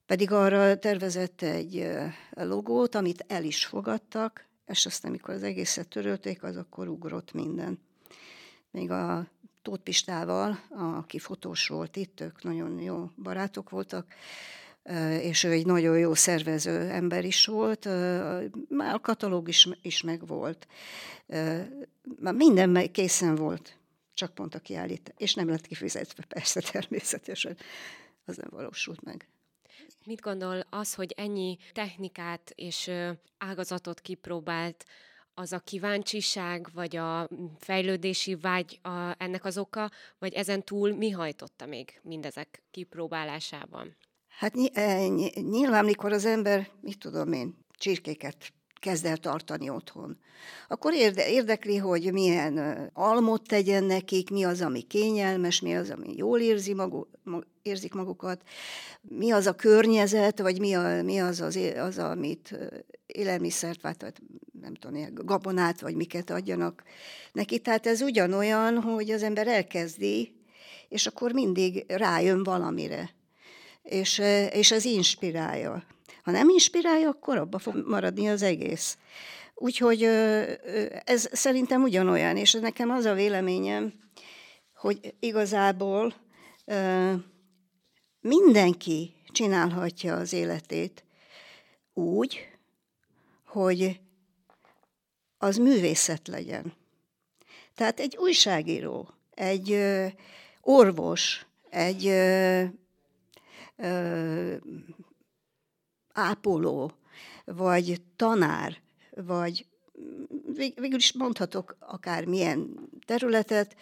Pedig 0.05 0.31
arra 0.31 0.79
tervezett 0.79 1.41
egy 1.41 1.87
logót, 2.31 2.95
amit 2.95 3.25
el 3.27 3.43
is 3.43 3.65
fogadtak, 3.65 4.45
és 4.67 4.85
aztán, 4.85 5.11
amikor 5.11 5.33
az 5.33 5.43
egészet 5.43 5.87
törölték, 5.87 6.43
az 6.43 6.57
akkor 6.57 6.87
ugrott 6.87 7.33
minden. 7.33 7.79
Még 8.71 8.91
a 8.91 9.27
Tóth 9.61 9.83
Pistával, 9.83 10.59
aki 10.69 11.19
fotós 11.19 11.67
volt 11.67 11.95
itt, 11.95 12.21
ők 12.21 12.43
nagyon 12.43 12.79
jó 12.79 13.09
barátok 13.23 13.69
voltak, 13.69 14.13
és 15.21 15.43
ő 15.43 15.51
egy 15.51 15.65
nagyon 15.65 15.97
jó 15.97 16.13
szervező 16.13 16.89
ember 16.89 17.25
is 17.25 17.45
volt, 17.45 17.85
már 18.69 18.93
a 18.93 18.99
katalóg 18.99 19.47
is, 19.47 19.69
is 19.81 20.01
megvolt. 20.01 20.67
Már 22.19 22.33
minden 22.33 22.91
készen 22.91 23.35
volt, 23.35 23.77
csak 24.13 24.33
pont 24.33 24.55
a 24.55 24.59
kiállít, 24.59 25.13
és 25.17 25.33
nem 25.33 25.49
lett 25.49 25.67
kifizetve, 25.67 26.23
persze 26.23 26.61
természetesen, 26.71 27.57
az 28.25 28.37
nem 28.37 28.49
valósult 28.51 29.03
meg. 29.03 29.27
Mit 30.05 30.21
gondol 30.21 30.63
az, 30.69 30.93
hogy 30.93 31.13
ennyi 31.17 31.57
technikát 31.73 32.51
és 32.55 32.91
ágazatot 33.37 34.01
kipróbált, 34.01 34.85
az 35.37 35.53
a 35.53 35.59
kíváncsiság, 35.59 36.67
vagy 36.73 36.95
a 36.95 37.29
fejlődési 37.59 38.35
vágy 38.35 38.79
a, 38.81 39.15
ennek 39.17 39.45
az 39.45 39.57
oka, 39.57 39.91
vagy 40.19 40.33
ezen 40.33 40.63
túl 40.63 40.95
mi 40.95 41.09
hajtotta 41.09 41.65
még 41.65 41.99
mindezek 42.03 42.63
kipróbálásában? 42.71 43.95
Hát 44.27 44.53
eh, 44.73 45.07
nyilván, 45.33 45.85
mikor 45.85 46.11
az 46.11 46.25
ember, 46.25 46.69
mit 46.81 46.99
tudom 46.99 47.33
én, 47.33 47.57
csirkéket 47.77 48.53
kezd 48.79 49.05
el 49.05 49.17
tartani 49.17 49.69
otthon. 49.69 50.17
Akkor 50.67 50.93
érde, 50.93 51.29
érdekli, 51.29 51.77
hogy 51.77 52.11
milyen 52.13 52.89
almot 52.93 53.47
tegyen 53.47 53.83
nekik, 53.83 54.29
mi 54.29 54.43
az, 54.43 54.61
ami 54.61 54.81
kényelmes, 54.81 55.61
mi 55.61 55.75
az, 55.75 55.89
ami 55.89 56.13
jól 56.15 56.39
érzi 56.39 56.73
magu, 56.73 57.05
érzik 57.61 57.93
magukat, 57.93 58.41
mi 59.01 59.31
az 59.31 59.47
a 59.47 59.55
környezet, 59.55 60.39
vagy 60.39 60.59
mi, 60.59 60.73
a, 60.73 61.03
mi 61.03 61.19
az, 61.19 61.41
az, 61.41 61.59
az, 61.77 61.97
amit 61.97 62.57
élelmiszert, 63.05 63.81
vagy 63.81 63.95
nem 64.61 64.73
tudom, 64.73 65.13
gabonát, 65.13 65.81
vagy 65.81 65.95
miket 65.95 66.29
adjanak 66.29 66.83
neki. 67.33 67.59
Tehát 67.59 67.87
ez 67.87 68.01
ugyanolyan, 68.01 68.81
hogy 68.81 69.11
az 69.11 69.23
ember 69.23 69.47
elkezdi, 69.47 70.35
és 70.89 71.07
akkor 71.07 71.31
mindig 71.31 71.85
rájön 71.87 72.43
valamire 72.43 73.15
és, 73.85 74.21
és 74.51 74.71
ez 74.71 74.85
inspirálja. 74.85 75.83
Ha 76.25 76.31
nem 76.31 76.49
inspirálja, 76.49 77.09
akkor 77.09 77.37
abba 77.37 77.59
fog 77.59 77.87
maradni 77.87 78.27
az 78.27 78.41
egész. 78.41 78.97
Úgyhogy 79.55 80.03
ez 81.03 81.29
szerintem 81.31 81.83
ugyanolyan, 81.83 82.37
és 82.37 82.53
nekem 82.53 82.89
az 82.89 83.05
a 83.05 83.13
véleményem, 83.13 83.93
hogy 84.75 85.13
igazából 85.19 86.13
mindenki 88.19 89.13
csinálhatja 89.31 90.15
az 90.15 90.33
életét 90.33 91.03
úgy, 91.93 92.49
hogy 93.45 93.99
az 95.37 95.57
művészet 95.57 96.27
legyen. 96.27 96.73
Tehát 97.75 97.99
egy 97.99 98.17
újságíró, 98.17 99.09
egy 99.33 99.79
orvos, 100.61 101.45
egy 101.69 102.03
ápoló, 106.15 106.91
vagy 107.45 108.01
tanár, 108.15 108.81
vagy 109.15 109.65
végül 110.75 110.95
is 110.95 111.13
mondhatok 111.13 111.75
akár 111.79 112.25
milyen 112.25 112.89
területet, 113.05 113.75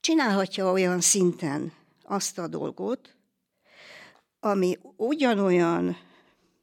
csinálhatja 0.00 0.72
olyan 0.72 1.00
szinten 1.00 1.72
azt 2.02 2.38
a 2.38 2.46
dolgot, 2.46 3.16
ami 4.40 4.78
ugyanolyan 4.96 5.96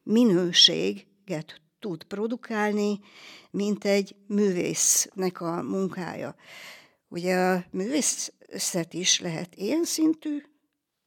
minőséget 0.03 1.61
tud 1.79 2.03
produkálni, 2.03 2.99
mint 3.51 3.85
egy 3.85 4.15
művésznek 4.27 5.41
a 5.41 5.61
munkája. 5.61 6.35
Ugye 7.07 7.35
a 7.35 7.63
művészet 7.71 8.93
is 8.93 9.19
lehet 9.19 9.55
ilyen 9.55 9.83
szintű, 9.83 10.43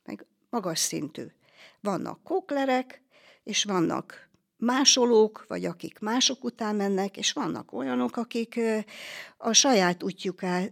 meg 0.04 0.26
magas 0.50 0.78
szintű. 0.78 1.26
Vannak 1.80 2.22
koklerek, 2.22 3.02
és 3.46 3.64
vannak 3.64 4.28
másolók, 4.56 5.44
vagy 5.48 5.64
akik 5.64 5.98
mások 5.98 6.44
után 6.44 6.76
mennek, 6.76 7.16
és 7.16 7.32
vannak 7.32 7.72
olyanok, 7.72 8.16
akik 8.16 8.60
a 9.36 9.52
saját 9.52 10.02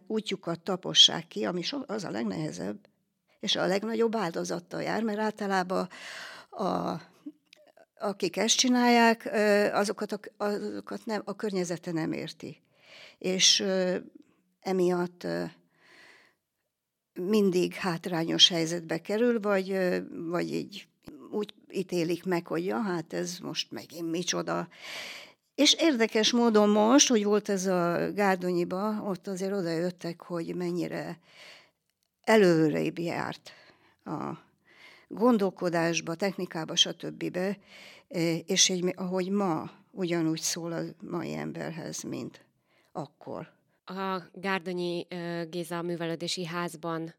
útjukat 0.06 0.60
tapossák 0.60 1.28
ki, 1.28 1.44
ami 1.44 1.62
az 1.86 2.04
a 2.04 2.10
legnehezebb, 2.10 2.78
és 3.40 3.56
a 3.56 3.66
legnagyobb 3.66 4.16
áldozattal 4.16 4.82
jár, 4.82 5.02
mert 5.02 5.18
általában 5.18 5.88
a, 6.50 6.94
akik 7.98 8.36
ezt 8.36 8.56
csinálják, 8.56 9.30
azokat, 9.72 10.12
a, 10.12 10.20
azokat 10.36 11.06
nem, 11.06 11.22
a 11.24 11.36
környezete 11.36 11.92
nem 11.92 12.12
érti. 12.12 12.62
És 13.18 13.64
emiatt 14.60 15.26
mindig 17.12 17.74
hátrányos 17.74 18.48
helyzetbe 18.48 19.00
kerül, 19.00 19.40
vagy, 19.40 19.78
vagy 20.10 20.52
így 20.52 20.88
úgy 21.34 21.54
ítélik 21.70 22.24
meg, 22.24 22.46
hogy 22.46 22.64
ja, 22.64 22.80
hát 22.80 23.12
ez 23.12 23.38
most 23.38 23.70
megint 23.70 24.10
micsoda. 24.10 24.68
És 25.54 25.72
érdekes 25.72 26.32
módon 26.32 26.68
most, 26.68 27.08
hogy 27.08 27.24
volt 27.24 27.48
ez 27.48 27.66
a 27.66 28.12
Gárdonyiba, 28.12 29.02
ott 29.02 29.26
azért 29.26 29.52
odajöttek, 29.52 30.22
hogy 30.22 30.54
mennyire 30.54 31.18
előrébb 32.20 32.98
járt 32.98 33.52
a 34.04 34.32
gondolkodásba, 35.08 36.14
technikába, 36.14 36.76
stb. 36.76 37.38
És 38.46 38.70
egy, 38.70 38.92
ahogy 38.96 39.30
ma 39.30 39.70
ugyanúgy 39.90 40.40
szól 40.40 40.72
a 40.72 40.82
mai 41.00 41.34
emberhez, 41.34 42.02
mint 42.02 42.44
akkor. 42.92 43.52
A 43.84 44.22
Gárdonyi 44.32 45.06
Géza 45.50 45.82
művelődési 45.82 46.44
házban 46.44 47.14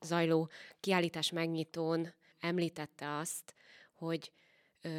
zajló 0.00 0.48
kiállítás 0.80 1.30
megnyitón 1.30 2.14
említette 2.42 3.16
azt, 3.16 3.54
hogy 3.92 4.32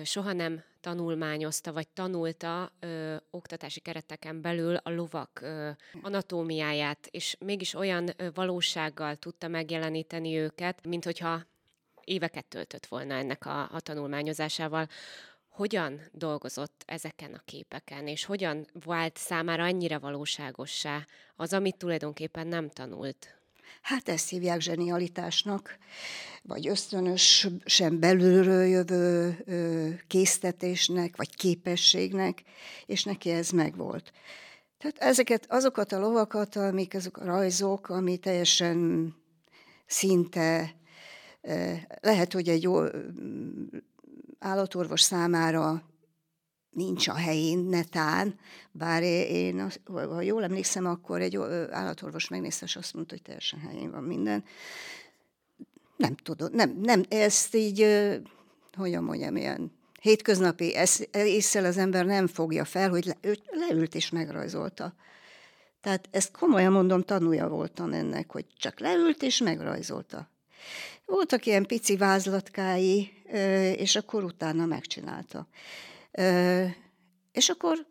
soha 0.03 0.33
nem 0.33 0.63
tanulmányozta, 0.81 1.73
vagy 1.73 1.87
tanulta 1.87 2.71
ö, 2.79 3.15
oktatási 3.29 3.79
kereteken 3.79 4.41
belül 4.41 4.75
a 4.75 4.89
lovak 4.89 5.39
ö, 5.41 5.69
anatómiáját, 6.01 7.07
és 7.11 7.35
mégis 7.39 7.73
olyan 7.73 8.09
ö, 8.17 8.27
valósággal 8.33 9.15
tudta 9.15 9.47
megjeleníteni 9.47 10.37
őket, 10.37 10.85
mint 10.87 11.03
hogyha 11.03 11.45
éveket 12.03 12.45
töltött 12.45 12.85
volna 12.85 13.13
ennek 13.13 13.45
a, 13.45 13.69
a 13.71 13.79
tanulmányozásával. 13.79 14.87
Hogyan 15.47 16.01
dolgozott 16.11 16.83
ezeken 16.87 17.33
a 17.33 17.41
képeken, 17.45 18.07
és 18.07 18.25
hogyan 18.25 18.67
vált 18.85 19.17
számára 19.17 19.63
annyira 19.63 19.99
valóságossá 19.99 21.05
az, 21.35 21.53
amit 21.53 21.77
tulajdonképpen 21.77 22.47
nem 22.47 22.69
tanult? 22.69 23.42
Hát 23.81 24.09
ezt 24.09 24.29
hívják 24.29 24.61
zsenialitásnak, 24.61 25.77
vagy 26.43 26.67
ösztönösen 26.67 27.99
belülről 27.99 28.65
jövő 28.65 29.37
késztetésnek, 30.07 31.15
vagy 31.15 31.35
képességnek, 31.35 32.43
és 32.85 33.03
neki 33.03 33.29
ez 33.29 33.49
megvolt. 33.49 34.11
Tehát 34.77 34.97
ezeket, 34.97 35.45
azokat 35.49 35.91
a 35.91 35.99
lovakat, 35.99 36.55
amik 36.55 36.93
azok 36.95 37.17
a 37.17 37.25
rajzok, 37.25 37.89
ami 37.89 38.17
teljesen 38.17 39.13
szinte 39.85 40.75
lehet, 42.01 42.33
hogy 42.33 42.49
egy 42.49 42.63
jó 42.63 42.81
állatorvos 44.39 45.01
számára 45.01 45.83
nincs 46.73 47.07
a 47.07 47.13
helyén, 47.13 47.59
netán, 47.59 48.39
bár 48.71 49.03
én, 49.03 49.71
ha 49.85 50.21
jól 50.21 50.43
emlékszem, 50.43 50.85
akkor 50.85 51.21
egy 51.21 51.37
állatorvos 51.71 52.27
megnézte, 52.27 52.65
és 52.65 52.75
azt 52.75 52.93
mondta, 52.93 53.13
hogy 53.13 53.23
teljesen 53.23 53.59
helyén 53.59 53.91
van 53.91 54.03
minden. 54.03 54.43
Nem 55.97 56.15
tudom, 56.15 56.49
nem, 56.51 56.79
nem, 56.81 57.03
ezt 57.09 57.55
így, 57.55 57.85
hogyan 58.77 59.03
mondjam, 59.03 59.35
ilyen 59.35 59.71
hétköznapi 60.01 60.75
észre 61.11 61.67
az 61.67 61.77
ember 61.77 62.05
nem 62.05 62.27
fogja 62.27 62.65
fel, 62.65 62.89
hogy 62.89 63.05
le, 63.05 63.17
ő 63.21 63.37
leült 63.51 63.95
és 63.95 64.09
megrajzolta. 64.09 64.93
Tehát 65.81 66.07
ezt 66.11 66.31
komolyan 66.31 66.71
mondom, 66.71 67.01
tanulja 67.01 67.47
voltam 67.47 67.93
ennek, 67.93 68.31
hogy 68.31 68.45
csak 68.57 68.79
leült 68.79 69.23
és 69.23 69.37
megrajzolta. 69.37 70.29
Voltak 71.05 71.45
ilyen 71.45 71.65
pici 71.65 71.97
vázlatkái, 71.97 73.11
és 73.75 73.95
akkor 73.95 74.23
utána 74.23 74.65
megcsinálta. 74.65 75.47
És 77.31 77.49
akkor 77.49 77.85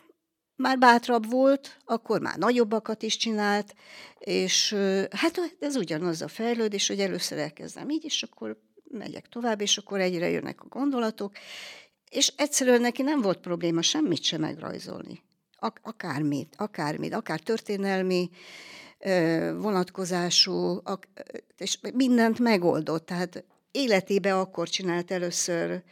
már 0.57 0.79
bátrabb 0.79 1.31
volt, 1.31 1.77
akkor 1.85 2.21
már 2.21 2.39
nagyobbakat 2.39 3.03
is 3.03 3.17
csinált, 3.17 3.75
és 4.19 4.77
hát 5.11 5.57
ez 5.61 5.77
ugyanaz 5.77 6.23
a 6.23 6.29
fejlődés, 6.29 6.89
hogy 6.89 7.01
először 7.01 7.39
elkezdem 7.39 7.91
így, 7.91 8.05
és 8.05 8.23
akkor 8.23 8.61
megyek 8.85 9.29
tovább, 9.29 9.61
és 9.61 9.77
akkor 9.77 10.01
egyre 10.01 10.29
jönnek 10.29 10.61
a 10.61 10.69
gondolatok, 10.69 11.33
és 12.11 12.33
egyszerűen 12.37 12.81
neki 12.81 13.03
nem 13.03 13.21
volt 13.21 13.41
probléma 13.41 13.83
semmit 13.83 14.23
sem 14.23 14.41
megrajzolni. 14.41 15.23
Ak- 15.59 15.81
akármit, 15.83 16.55
akármit, 16.57 17.15
akár 17.15 17.41
történelmi 17.41 18.31
vonatkozású, 19.55 20.81
ak- 20.85 21.09
és 21.57 21.79
mindent 21.95 22.39
megoldott. 22.39 23.07
Tehát 23.07 23.45
életébe 23.71 24.39
akkor 24.39 24.69
csinált 24.69 25.11
először 25.11 25.83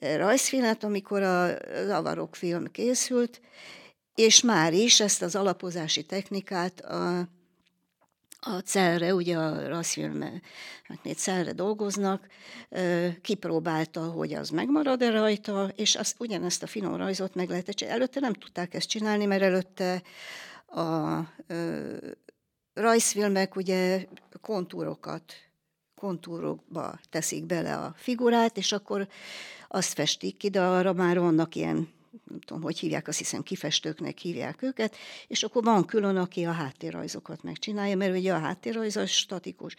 rajzfilmet, 0.00 0.84
amikor 0.84 1.22
a 1.22 1.56
Zavarok 1.86 2.36
film 2.36 2.70
készült, 2.70 3.40
és 4.14 4.42
már 4.42 4.72
is 4.72 5.00
ezt 5.00 5.22
az 5.22 5.34
alapozási 5.34 6.02
technikát 6.02 6.80
a, 6.80 7.18
a 8.40 8.58
celre, 8.64 9.14
ugye 9.14 9.36
a 9.36 9.68
rajzfilmeknél 9.68 10.40
hát 11.04 11.16
celre 11.16 11.52
dolgoznak, 11.52 12.26
kipróbálta, 13.22 14.00
hogy 14.00 14.34
az 14.34 14.50
megmarad-e 14.50 15.10
rajta, 15.10 15.72
és 15.76 15.94
azt, 15.94 16.14
ugyanezt 16.18 16.62
a 16.62 16.66
finom 16.66 16.96
rajzot 16.96 17.34
meg 17.34 17.48
lehet 17.48 17.70
csinálni. 17.70 18.00
Előtte 18.00 18.20
nem 18.20 18.32
tudták 18.32 18.74
ezt 18.74 18.88
csinálni, 18.88 19.24
mert 19.24 19.42
előtte 19.42 20.02
a 20.66 21.18
rajzfilmek 22.74 23.56
ugye 23.56 24.06
kontúrokat, 24.40 25.32
kontúrokba 25.94 26.98
teszik 27.10 27.44
bele 27.44 27.76
a 27.76 27.94
figurát, 27.96 28.56
és 28.56 28.72
akkor 28.72 29.08
azt 29.68 29.92
festik 29.92 30.36
ki, 30.36 30.48
de 30.48 30.60
arra 30.60 30.92
már 30.92 31.18
vannak 31.18 31.54
ilyen 31.54 31.96
nem 32.24 32.40
tudom, 32.40 32.62
hogy 32.62 32.78
hívják, 32.78 33.08
azt 33.08 33.18
hiszem 33.18 33.42
kifestőknek 33.42 34.18
hívják 34.18 34.62
őket, 34.62 34.96
és 35.26 35.42
akkor 35.42 35.64
van 35.64 35.84
külön, 35.84 36.16
aki 36.16 36.44
a 36.44 36.52
háttérrajzokat 36.52 37.42
megcsinálja, 37.42 37.96
mert 37.96 38.16
ugye 38.16 38.32
a 38.32 38.38
háttérrajz 38.38 38.96
az 38.96 39.10
statikus. 39.10 39.74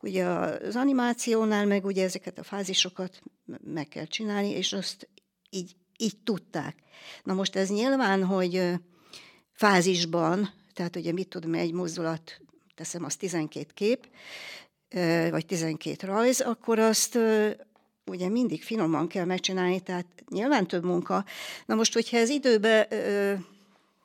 Ugye 0.00 0.24
az 0.24 0.76
animációnál 0.76 1.66
meg 1.66 1.84
ugye 1.84 2.04
ezeket 2.04 2.38
a 2.38 2.42
fázisokat 2.42 3.22
meg 3.64 3.88
kell 3.88 4.04
csinálni, 4.04 4.50
és 4.50 4.72
azt 4.72 5.08
így, 5.50 5.76
így 5.96 6.16
tudták. 6.24 6.76
Na 7.24 7.34
most 7.34 7.56
ez 7.56 7.70
nyilván, 7.70 8.24
hogy 8.24 8.62
fázisban, 9.52 10.50
tehát 10.72 10.96
ugye 10.96 11.12
mit 11.12 11.28
tudom, 11.28 11.54
egy 11.54 11.72
mozdulat, 11.72 12.40
teszem 12.74 13.04
az 13.04 13.16
12 13.16 13.66
kép, 13.74 14.08
vagy 15.30 15.46
12 15.46 16.06
rajz, 16.06 16.40
akkor 16.40 16.78
azt 16.78 17.18
ugye 18.06 18.28
mindig 18.28 18.62
finoman 18.62 19.08
kell 19.08 19.24
megcsinálni, 19.24 19.80
tehát 19.80 20.06
nyilván 20.28 20.66
több 20.66 20.84
munka. 20.84 21.24
Na 21.66 21.74
most, 21.74 21.94
hogyha 21.94 22.16
ez 22.16 22.28
időben, 22.28 22.86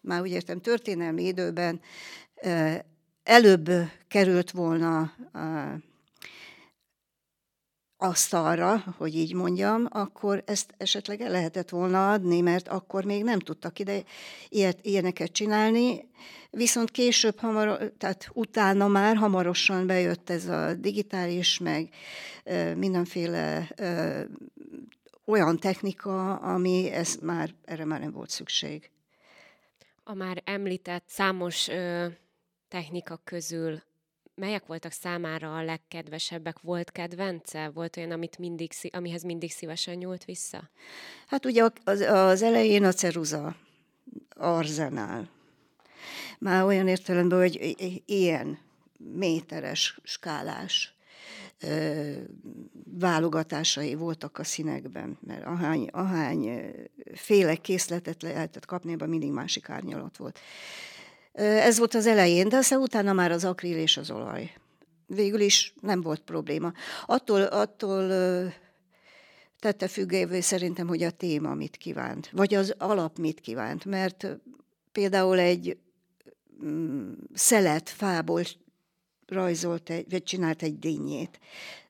már 0.01 0.21
úgy 0.21 0.31
értem, 0.31 0.62
történelmi 0.62 1.23
időben 1.23 1.81
előbb 3.23 3.69
került 4.07 4.51
volna 4.51 5.13
asztalra, 7.97 8.83
hogy 8.97 9.15
így 9.15 9.33
mondjam, 9.33 9.88
akkor 9.89 10.43
ezt 10.45 10.73
esetleg 10.77 11.21
el 11.21 11.31
lehetett 11.31 11.69
volna 11.69 12.12
adni, 12.12 12.41
mert 12.41 12.67
akkor 12.67 13.03
még 13.03 13.23
nem 13.23 13.39
tudtak 13.39 13.79
ide 13.79 14.03
ilyet, 14.49 14.79
ilyeneket 14.81 15.31
csinálni, 15.31 16.10
viszont 16.49 16.91
később, 16.91 17.39
hamar, 17.39 17.91
tehát 17.97 18.29
utána 18.33 18.88
már 18.88 19.15
hamarosan 19.15 19.88
bejött 19.88 20.29
ez 20.29 20.45
a 20.45 20.73
digitális, 20.73 21.57
meg 21.57 21.89
mindenféle 22.75 23.67
olyan 25.25 25.60
technika, 25.60 26.36
ami 26.36 26.91
ez 26.91 27.15
már, 27.21 27.53
erre 27.65 27.86
már 27.86 27.99
nem 27.99 28.12
volt 28.12 28.29
szükség. 28.29 28.91
A 30.03 30.13
már 30.13 30.41
említett 30.45 31.03
számos 31.07 31.67
ö, 31.67 32.07
technika 32.67 33.21
közül 33.23 33.81
melyek 34.38 34.65
voltak 34.65 34.91
számára 34.91 35.56
a 35.56 35.63
legkedvesebbek? 35.63 36.60
Volt 36.62 36.91
kedvence? 36.91 37.69
Volt 37.73 37.97
olyan, 37.97 38.12
amit 38.12 38.38
mindig, 38.38 38.71
amihez 38.89 39.23
mindig 39.23 39.52
szívesen 39.52 39.95
nyúlt 39.95 40.26
vissza? 40.26 40.69
Hát 41.28 41.45
ugye 41.45 41.69
az, 41.84 42.00
az 42.00 42.41
elején 42.41 42.84
a 42.84 42.91
ceruza, 42.91 43.56
arzenál. 44.30 45.30
Már 46.39 46.63
olyan 46.63 46.88
értelemben, 46.88 47.39
hogy 47.39 47.76
ilyen 48.06 48.60
méteres, 48.97 50.00
skálás 50.04 50.95
válogatásai 53.00 53.95
voltak 53.95 54.38
a 54.38 54.43
színekben, 54.43 55.17
mert 55.28 55.45
ahány, 55.45 55.88
ahány 55.91 56.71
féle 57.13 57.56
készletet 57.56 58.21
lehetett 58.21 58.65
kapni, 58.65 58.93
abban 58.93 59.10
mindig 59.10 59.32
másik 59.32 59.69
árnyalat 59.69 60.17
volt. 60.17 60.39
Ez 61.38 61.78
volt 61.78 61.93
az 61.93 62.08
elején, 62.08 62.50
de 62.50 62.58
aztán 62.58 62.80
utána 62.80 63.13
már 63.13 63.32
az 63.32 63.45
akril 63.45 63.78
és 63.78 63.97
az 63.97 64.12
olaj. 64.12 64.54
Végül 65.06 65.39
is 65.39 65.73
nem 65.82 66.02
volt 66.02 66.19
probléma. 66.19 66.73
Attól, 67.06 67.41
attól 67.41 68.12
tette 69.60 69.88
függővé 69.88 70.39
szerintem, 70.39 70.88
hogy 70.88 71.04
a 71.04 71.12
téma 71.12 71.54
mit 71.54 71.78
kívánt, 71.78 72.30
vagy 72.32 72.54
az 72.54 72.76
alap 72.78 73.17
mit 73.17 73.39
kívánt, 73.39 73.86
mert 73.86 74.28
például 74.91 75.39
egy 75.39 75.78
mm, 76.65 77.12
szelet 77.34 77.89
fából 77.89 78.43
rajzolt, 79.26 79.89
egy, 79.89 80.06
vagy 80.10 80.23
csinált 80.23 80.63
egy 80.63 80.80
dinnyét. 80.80 81.39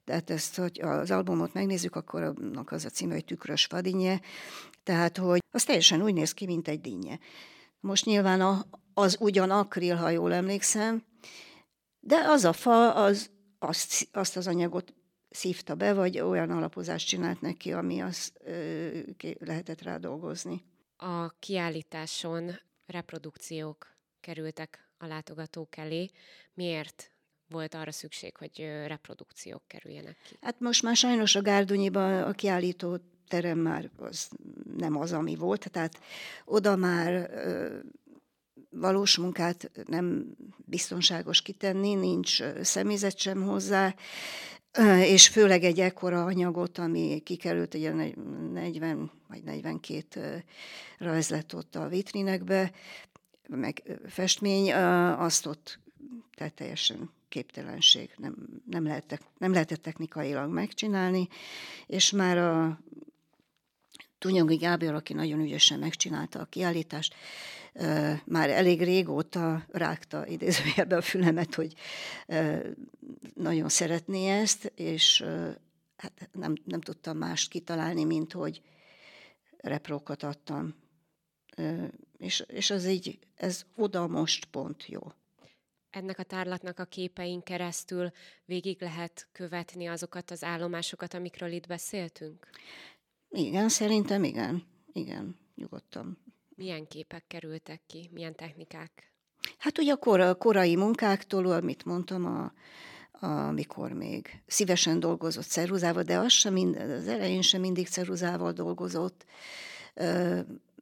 Tehát 0.06 0.30
ezt, 0.30 0.58
hogy 0.58 0.82
az 0.82 1.12
albumot 1.12 1.54
megnézzük, 1.54 1.96
akkor 1.96 2.22
annak 2.22 2.72
az 2.72 2.86
a 2.86 2.90
címe, 2.90 3.14
hogy 3.14 3.26
Tükrös 3.26 3.66
fadinnye, 3.66 4.22
tehát, 4.84 5.18
hogy 5.18 5.40
az 5.52 5.64
teljesen 5.64 6.02
úgy 6.02 6.14
néz 6.14 6.32
ki, 6.32 6.46
mint 6.46 6.68
egy 6.68 6.82
dinnye. 6.82 7.20
Most 7.80 8.06
nyilván 8.06 8.42
a, 8.42 8.66
az 8.98 9.18
ugyan 9.20 9.52
akril, 9.52 9.96
ha 9.96 10.10
jól 10.10 10.34
emlékszem, 10.34 11.04
de 12.00 12.16
az 12.16 12.44
a 12.44 12.54
fa, 12.54 12.94
az, 12.94 13.30
azt, 13.60 14.08
azt 14.12 14.38
az 14.38 14.48
anyagot 14.48 14.94
szívta 15.30 15.76
be, 15.76 15.94
vagy 15.94 16.20
olyan 16.20 16.52
alapozást 16.52 17.08
csinált 17.08 17.42
neki, 17.42 17.74
ami 17.74 18.02
azt 18.02 18.40
ö, 18.44 19.00
lehetett 19.40 19.82
rá 19.82 19.98
dolgozni. 19.98 20.64
A 20.98 21.30
kiállításon 21.30 22.60
reprodukciók 22.86 23.96
kerültek 24.20 24.90
a 24.98 25.06
látogatók 25.06 25.78
elé. 25.78 26.10
Miért 26.54 27.12
volt 27.50 27.74
arra 27.74 27.92
szükség, 27.92 28.38
hogy 28.38 28.60
reprodukciók 28.86 29.64
kerüljenek 29.68 30.18
ki? 30.28 30.38
Hát 30.42 30.60
most 30.60 30.84
már 30.84 30.96
sajnos 30.96 31.36
a 31.36 31.42
Gárdonyiban 31.42 32.24
a 32.24 32.32
kiállító 32.32 32.98
terem 33.28 33.58
már 33.58 33.90
az 33.98 34.30
nem 34.78 34.98
az, 34.98 35.14
ami 35.14 35.36
volt, 35.36 35.72
tehát 35.72 36.00
oda 36.46 36.76
már 36.76 37.30
valós 38.80 39.18
munkát 39.18 39.72
nem 39.86 40.36
biztonságos 40.66 41.42
kitenni, 41.42 41.94
nincs 41.94 42.44
személyzet 42.62 43.18
sem 43.18 43.44
hozzá, 43.44 43.96
és 45.00 45.28
főleg 45.28 45.63
egy 45.63 45.80
ekkora 45.80 46.24
anyagot, 46.24 46.78
ami 46.78 47.22
kikerült, 47.24 47.74
ugye 47.74 47.92
40 48.54 49.12
vagy 49.28 49.44
42 49.44 50.44
rajz 50.98 51.34
ott 51.54 51.76
a 51.76 51.88
vitrinekbe, 51.88 52.72
meg 53.48 54.00
festmény, 54.08 54.74
azt 54.74 55.46
ott 55.46 55.80
tehát 56.36 56.54
teljesen 56.54 57.10
képtelenség, 57.30 58.10
nem, 58.18 58.36
nem, 58.66 58.84
lehetett, 58.84 59.22
nem 59.38 59.52
lehetett 59.52 59.82
technikailag 59.82 60.52
megcsinálni, 60.52 61.28
és 61.88 62.12
már 62.12 62.38
a 62.38 62.80
Tunyongi 64.18 64.56
Gábor, 64.56 64.94
aki 64.94 65.13
nagyon 65.13 65.40
ügyesen 65.40 65.80
megcsinálta 65.80 66.40
a 66.40 66.46
kiállítást, 66.46 67.13
már 68.26 68.50
elég 68.50 68.82
régóta 68.82 69.66
rágta 69.72 70.28
idézőjelbe 70.28 70.96
a 70.96 71.02
fülemet, 71.02 71.56
hogy 71.56 71.74
nagyon 73.34 73.70
szeretné 73.70 74.40
ezt, 74.40 74.72
és 74.76 75.26
hát 75.98 76.30
nem, 76.32 76.56
nem 76.63 76.82
tudtam 76.82 77.18
mást 77.18 77.50
kitalálni, 77.50 78.04
mint 78.04 78.34
hogy 78.34 78.62
reprókat 79.58 80.24
adtam. 80.24 80.76
És, 82.18 82.44
és 82.48 82.70
az 82.70 82.86
így, 82.86 83.20
ez 83.36 83.66
oda 83.76 84.08
most 84.08 84.46
pont 84.46 84.88
jó. 84.88 85.02
Ennek 85.90 86.20
a 86.20 86.24
tárlatnak 86.24 86.80
a 86.80 86.86
képein 86.86 87.44
keresztül 87.44 88.12
végig 88.46 88.82
lehet 88.82 89.28
követni 89.32 89.86
azokat 89.86 90.32
az 90.32 90.44
állomásokat, 90.44 91.13
amikről 91.13 91.52
itt 91.52 91.68
beszéltünk? 91.68 92.50
Igen, 93.30 93.70
szerintem 93.70 94.24
igen. 94.24 94.63
Igen, 94.94 95.38
nyugodtan. 95.56 96.18
Milyen 96.58 96.88
képek 96.88 97.24
kerültek 97.28 97.82
ki? 97.88 98.10
Milyen 98.13 98.36
technikák? 98.36 99.12
Hát 99.58 99.78
ugye 99.78 99.91
a 99.91 99.96
kora, 99.96 100.36
korai 100.36 100.76
munkáktól, 100.76 101.52
amit 101.52 101.86
mondtam, 101.86 102.26
a, 102.26 102.54
amikor 103.28 103.91
még 103.91 104.41
szívesen 104.48 105.00
dolgozott 105.00 105.46
ceruzával, 105.46 106.04
de 106.04 106.17
az, 106.17 106.32
sem 106.32 106.54
mind, 106.54 106.76
az 106.76 107.08
elején 107.08 107.41
sem 107.41 107.62
mindig 107.62 107.88
ceruzával 107.88 108.52
dolgozott, 108.52 109.26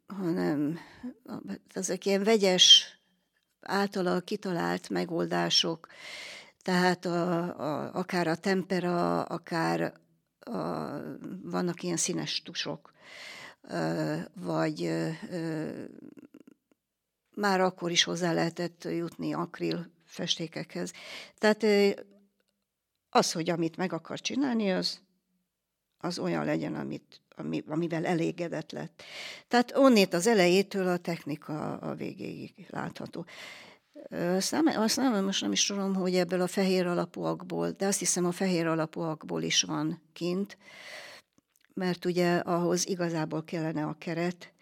hanem 0.07 0.79
ezek 1.73 2.05
ilyen 2.05 2.23
vegyes, 2.23 2.99
általa 3.61 4.19
kitalált 4.19 4.89
megoldások, 4.89 5.88
tehát 6.61 7.05
a, 7.05 7.41
a, 7.59 7.93
akár 7.93 8.27
a 8.27 8.35
tempera, 8.35 9.23
akár 9.23 9.93
a, 10.39 10.59
vannak 11.43 11.83
ilyen 11.83 11.97
színes 11.97 12.41
tusok, 12.41 12.93
vagy 14.34 14.91
már 17.36 17.60
akkor 17.62 17.91
is 17.91 18.04
hozzá 18.04 18.34
lehetett 18.34 18.84
jutni 18.84 19.34
akril 19.34 19.91
festékekhez. 20.06 20.91
Tehát 21.38 21.65
az, 23.10 23.32
hogy 23.32 23.49
amit 23.49 23.78
meg 23.78 23.93
akar 23.93 24.19
csinálni, 24.21 24.71
az, 24.71 24.99
az 25.97 26.19
olyan 26.19 26.45
legyen, 26.45 26.75
amit, 26.75 27.21
ami, 27.36 27.63
amivel 27.67 28.06
elégedett 28.06 28.71
lett. 28.71 29.04
Tehát 29.47 29.78
onnét 29.78 30.13
az 30.13 30.28
elejétől 30.28 30.88
a 30.88 30.97
technika 30.97 31.78
a 31.78 31.93
végéig 31.93 32.65
látható. 32.69 33.25
Azt 34.10 34.51
nem, 34.51 34.65
azt 34.65 34.97
nem, 34.97 35.23
most 35.23 35.41
nem 35.41 35.51
is 35.51 35.65
tudom, 35.65 35.95
hogy 35.95 36.15
ebből 36.15 36.41
a 36.41 36.47
fehér 36.47 36.86
alapúakból, 36.86 37.71
de 37.71 37.86
azt 37.86 37.99
hiszem 37.99 38.25
a 38.25 38.32
fehér 38.32 38.67
alapúakból 38.67 39.41
is 39.41 39.62
van 39.62 40.01
kint, 40.13 40.58
mert 41.75 42.05
ugye 42.05 42.35
ahhoz 42.35 42.88
igazából 42.88 43.43
kellene 43.43 43.85
a 43.85 43.95
keret. 43.97 44.53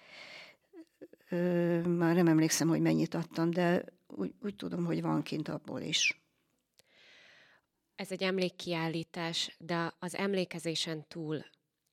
Már 1.86 2.16
nem 2.16 2.28
emlékszem, 2.28 2.68
hogy 2.68 2.82
mennyit 2.82 3.14
adtam, 3.14 3.50
de 3.50 3.84
úgy, 4.08 4.34
úgy 4.42 4.56
tudom, 4.56 4.86
hogy 4.86 5.02
van 5.02 5.22
kint 5.22 5.48
abból 5.48 5.82
is. 5.82 6.22
Ez 7.96 8.12
egy 8.12 8.24
emlékkiállítás, 8.24 9.56
de 9.60 9.94
az 10.00 10.16
emlékezésen 10.16 11.08
túl 11.08 11.46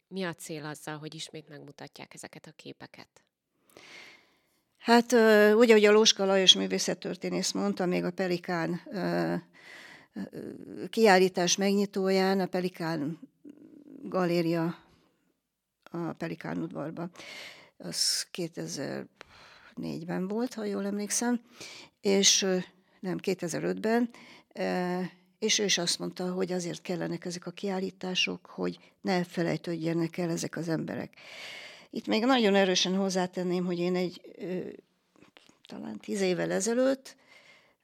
mi 0.08 0.22
a 0.22 0.34
cél 0.34 0.64
azzal, 0.64 0.98
hogy 0.98 1.14
ismét 1.14 1.48
megmutatják 1.48 2.14
ezeket 2.14 2.46
a 2.46 2.52
képeket? 2.56 3.08
Hát 4.78 5.12
úgy, 5.54 5.70
ahogy 5.70 5.84
a 5.84 5.92
Lóska 5.92 6.24
Lajos 6.24 6.54
művészettörténész 6.54 7.52
mondta, 7.52 7.86
még 7.86 8.04
a 8.04 8.10
Pelikán 8.10 8.80
kiállítás 10.90 11.56
megnyitóján, 11.56 12.40
a 12.40 12.46
Pelikán 12.46 13.18
galéria 14.02 14.78
a 15.90 16.12
Pelikán 16.12 16.58
udvarba. 16.58 17.10
Az 17.76 18.26
2004-ben 18.32 20.28
volt, 20.28 20.54
ha 20.54 20.64
jól 20.64 20.86
emlékszem, 20.86 21.40
és 22.00 22.46
nem, 23.00 23.18
2005-ben, 23.22 24.10
és 25.38 25.58
ő 25.58 25.64
is 25.64 25.78
azt 25.78 25.98
mondta, 25.98 26.32
hogy 26.32 26.52
azért 26.52 26.82
kellenek 26.82 27.24
ezek 27.24 27.46
a 27.46 27.50
kiállítások, 27.50 28.46
hogy 28.46 28.78
ne 29.00 29.24
felejtődjenek 29.24 30.18
el 30.18 30.30
ezek 30.30 30.56
az 30.56 30.68
emberek. 30.68 31.14
Itt 31.90 32.06
még 32.06 32.24
nagyon 32.24 32.54
erősen 32.54 32.94
hozzátenném, 32.94 33.64
hogy 33.64 33.78
én 33.78 33.96
egy 33.96 34.20
talán 35.66 35.98
tíz 35.98 36.20
évvel 36.20 36.50
ezelőtt 36.50 37.16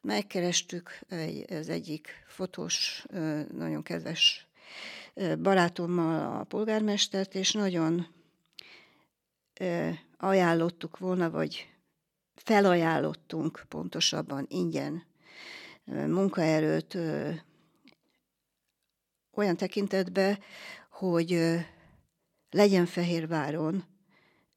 megkerestük 0.01 0.99
egy, 1.09 1.53
az 1.53 1.69
egyik 1.69 2.25
fotós, 2.27 3.05
nagyon 3.53 3.83
kedves 3.83 4.47
barátommal 5.39 6.41
a 6.41 6.45
polgármestert, 6.45 7.35
és 7.35 7.53
nagyon 7.53 8.07
ajánlottuk 10.17 10.99
volna, 10.99 11.31
vagy 11.31 11.69
felajánlottunk 12.35 13.65
pontosabban 13.69 14.47
ingyen 14.49 15.03
munkaerőt 15.85 16.99
olyan 19.35 19.57
tekintetbe, 19.57 20.39
hogy 20.91 21.59
legyen 22.51 22.87
Fehérváron 22.87 23.85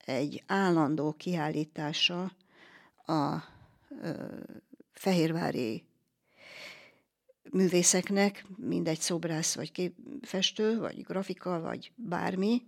egy 0.05 0.43
állandó 0.47 1.13
kiállítása 1.13 2.31
a 3.05 3.43
fehérvári 4.91 5.88
művészeknek, 7.51 8.45
mindegy 8.57 8.99
szobrász, 8.99 9.55
vagy 9.55 9.71
képfestő, 9.71 10.79
vagy 10.79 11.03
grafika, 11.03 11.59
vagy 11.59 11.91
bármi. 11.95 12.62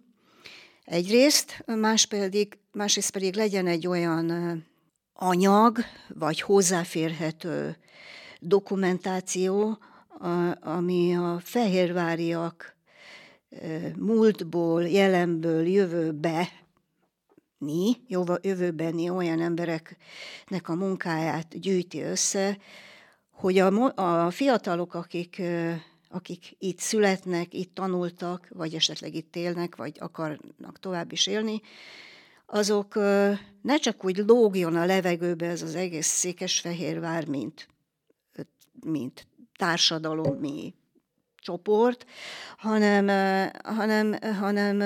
Egyrészt, 0.83 1.63
más 1.65 2.05
pedig, 2.05 2.57
másrészt 2.71 3.11
pedig 3.11 3.35
legyen 3.35 3.67
egy 3.67 3.87
olyan 3.87 4.65
anyag, 5.13 5.77
vagy 6.07 6.41
hozzáférhető 6.41 7.77
dokumentáció, 8.39 9.77
ami 10.59 11.15
a 11.15 11.39
fehérváriak 11.43 12.75
múltból, 13.97 14.87
jelenből, 14.87 15.67
jövőbe 15.67 16.47
ni, 17.57 17.97
jövőbeni 18.41 19.09
olyan 19.09 19.41
embereknek 19.41 20.69
a 20.69 20.75
munkáját 20.75 21.59
gyűjti 21.59 22.01
össze, 22.01 22.57
hogy 23.41 23.57
a, 23.57 23.93
a 23.95 24.31
fiatalok, 24.31 24.93
akik, 24.93 25.41
akik 26.09 26.55
itt 26.59 26.79
születnek, 26.79 27.53
itt 27.53 27.73
tanultak, 27.73 28.47
vagy 28.49 28.73
esetleg 28.73 29.15
itt 29.15 29.35
élnek, 29.35 29.75
vagy 29.75 29.97
akarnak 29.99 30.79
tovább 30.79 31.11
is 31.11 31.27
élni, 31.27 31.61
azok 32.45 32.95
ne 33.61 33.77
csak 33.79 34.05
úgy 34.05 34.17
lógjon 34.17 34.75
a 34.75 34.85
levegőbe 34.85 35.45
ez 35.47 35.61
az 35.61 35.75
egész 35.75 36.07
Székesfehérvár, 36.07 37.27
mint, 37.27 37.67
mint 38.85 39.27
társadalomi 39.57 40.73
csoport, 41.35 42.05
hanem, 42.57 43.07
hanem, 43.63 44.15
hanem 44.39 44.77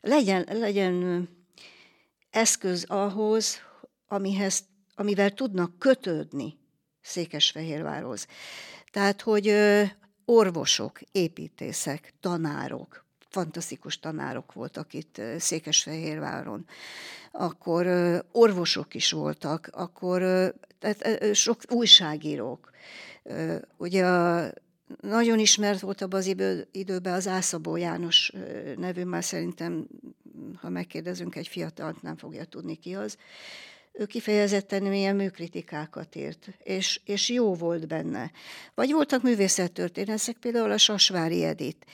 legyen, 0.00 0.46
legyen 0.50 1.28
eszköz 2.30 2.84
ahhoz, 2.84 3.58
amihez, 4.06 4.64
amivel 4.94 5.30
tudnak 5.30 5.78
kötődni 5.78 6.60
Székesfehérvárhoz. 7.02 8.26
Tehát, 8.90 9.20
hogy 9.20 9.54
orvosok, 10.24 11.00
építészek, 11.12 12.12
tanárok, 12.20 13.04
fantasztikus 13.28 14.00
tanárok 14.00 14.52
voltak 14.52 14.94
itt 14.94 15.20
Székesfehérváron, 15.38 16.66
akkor 17.32 17.86
orvosok 18.32 18.94
is 18.94 19.12
voltak, 19.12 19.68
akkor 19.72 20.20
tehát 20.78 21.34
sok 21.34 21.60
újságírók. 21.68 22.70
Ugye 23.76 24.06
a, 24.06 24.52
nagyon 25.00 25.38
ismert 25.38 25.80
volt 25.80 26.00
abban 26.00 26.20
az 26.20 26.36
időben 26.70 27.12
az 27.12 27.28
Ászabó 27.28 27.76
János 27.76 28.32
nevű, 28.76 29.04
már 29.04 29.24
szerintem, 29.24 29.86
ha 30.54 30.68
megkérdezünk 30.68 31.36
egy 31.36 31.48
fiatalt, 31.48 32.02
nem 32.02 32.16
fogja 32.16 32.44
tudni 32.44 32.76
ki 32.76 32.94
az. 32.94 33.16
Ő 33.92 34.06
kifejezetten 34.06 34.82
milyen 34.82 35.16
műkritikákat 35.16 36.16
írt, 36.16 36.48
és, 36.62 37.00
és 37.04 37.28
jó 37.28 37.54
volt 37.54 37.86
benne. 37.86 38.30
Vagy 38.74 38.92
voltak 38.92 39.22
művészettörténészek, 39.22 40.36
például 40.36 40.70
a 40.70 40.78
Sasvári 40.78 41.44
Edit, 41.44 41.84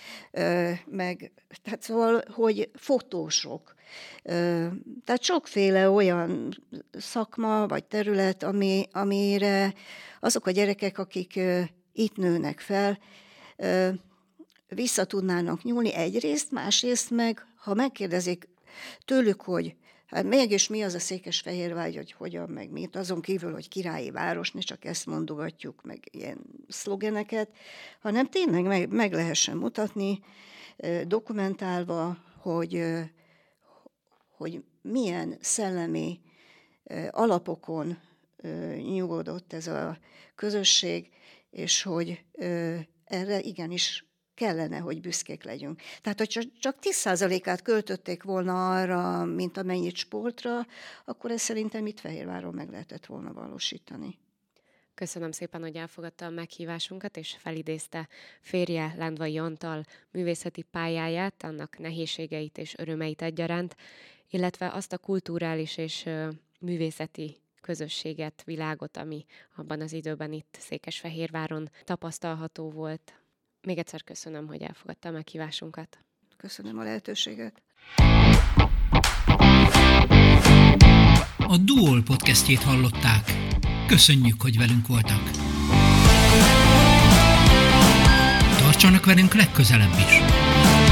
meg, 0.84 1.32
tehát 1.62 1.82
szóval, 1.82 2.22
hogy 2.32 2.70
fotósok, 2.74 3.74
tehát 5.04 5.22
sokféle 5.22 5.90
olyan 5.90 6.56
szakma 6.92 7.66
vagy 7.66 7.84
terület, 7.84 8.42
ami, 8.42 8.88
amire 8.92 9.74
azok 10.20 10.46
a 10.46 10.50
gyerekek, 10.50 10.98
akik 10.98 11.40
itt 11.92 12.16
nőnek 12.16 12.60
fel, 12.60 12.98
vissza 14.68 15.04
tudnának 15.04 15.62
nyúlni 15.62 15.94
egyrészt, 15.94 16.50
másrészt 16.50 17.10
meg, 17.10 17.46
ha 17.56 17.74
megkérdezik 17.74 18.48
tőlük, 19.04 19.42
hogy 19.42 19.76
hát 20.08 20.24
mégis 20.24 20.68
mi 20.68 20.82
az 20.82 20.94
a 20.94 20.98
Székesfehérvágy, 20.98 21.96
hogy 21.96 22.12
hogyan, 22.12 22.50
meg 22.50 22.70
mit, 22.70 22.96
azon 22.96 23.20
kívül, 23.20 23.52
hogy 23.52 23.68
királyi 23.68 24.10
város, 24.10 24.52
ne 24.52 24.60
csak 24.60 24.84
ezt 24.84 25.06
mondogatjuk, 25.06 25.82
meg 25.82 26.08
ilyen 26.10 26.38
szlogeneket, 26.68 27.50
hanem 28.00 28.26
tényleg 28.26 28.62
meg, 28.62 28.92
meg 28.92 29.12
lehessen 29.12 29.56
mutatni, 29.56 30.20
dokumentálva, 31.06 32.18
hogy, 32.40 32.84
hogy 34.36 34.62
milyen 34.82 35.36
szellemi 35.40 36.20
alapokon 37.10 37.98
nyugodott 38.76 39.52
ez 39.52 39.66
a 39.66 39.98
közösség, 40.34 41.08
és 41.50 41.82
hogy 41.82 42.24
erre 43.04 43.40
igenis 43.40 44.07
kellene, 44.38 44.78
hogy 44.78 45.00
büszkék 45.00 45.44
legyünk. 45.44 45.80
Tehát, 46.00 46.18
hogy 46.18 46.50
csak 46.60 46.76
10%-át 46.82 47.62
költötték 47.62 48.22
volna 48.22 48.70
arra, 48.76 49.24
mint 49.24 49.56
amennyit 49.56 49.96
sportra, 49.96 50.66
akkor 51.04 51.30
ezt 51.30 51.44
szerintem 51.44 51.86
itt 51.86 52.00
Fehérváron 52.00 52.54
meg 52.54 52.70
lehetett 52.70 53.06
volna 53.06 53.32
valósítani. 53.32 54.18
Köszönöm 54.94 55.30
szépen, 55.30 55.60
hogy 55.60 55.76
elfogadta 55.76 56.26
a 56.26 56.30
meghívásunkat, 56.30 57.16
és 57.16 57.36
felidézte 57.38 58.08
férje 58.40 58.94
Lendvai 58.96 59.38
Antal 59.38 59.84
művészeti 60.10 60.62
pályáját, 60.62 61.42
annak 61.42 61.78
nehézségeit 61.78 62.58
és 62.58 62.74
örömeit 62.76 63.22
egyaránt, 63.22 63.76
illetve 64.30 64.70
azt 64.72 64.92
a 64.92 64.98
kulturális 64.98 65.76
és 65.76 66.08
művészeti 66.60 67.36
közösséget, 67.60 68.42
világot, 68.44 68.96
ami 68.96 69.24
abban 69.56 69.80
az 69.80 69.92
időben 69.92 70.32
itt 70.32 70.56
Székesfehérváron 70.58 71.70
tapasztalható 71.84 72.70
volt. 72.70 73.12
Még 73.68 73.78
egyszer 73.78 74.04
köszönöm, 74.04 74.46
hogy 74.46 74.62
elfogadta 74.62 75.08
a 75.08 75.12
meghívásunkat. 75.12 75.98
Köszönöm 76.36 76.78
a 76.78 76.82
lehetőséget. 76.82 77.62
A 81.38 81.56
Duol 81.56 82.02
podcastjét 82.02 82.62
hallották. 82.62 83.32
Köszönjük, 83.86 84.42
hogy 84.42 84.58
velünk 84.58 84.86
voltak. 84.86 85.30
Tartsanak 88.58 89.04
velünk 89.04 89.34
legközelebb 89.34 89.92
is! 89.92 90.87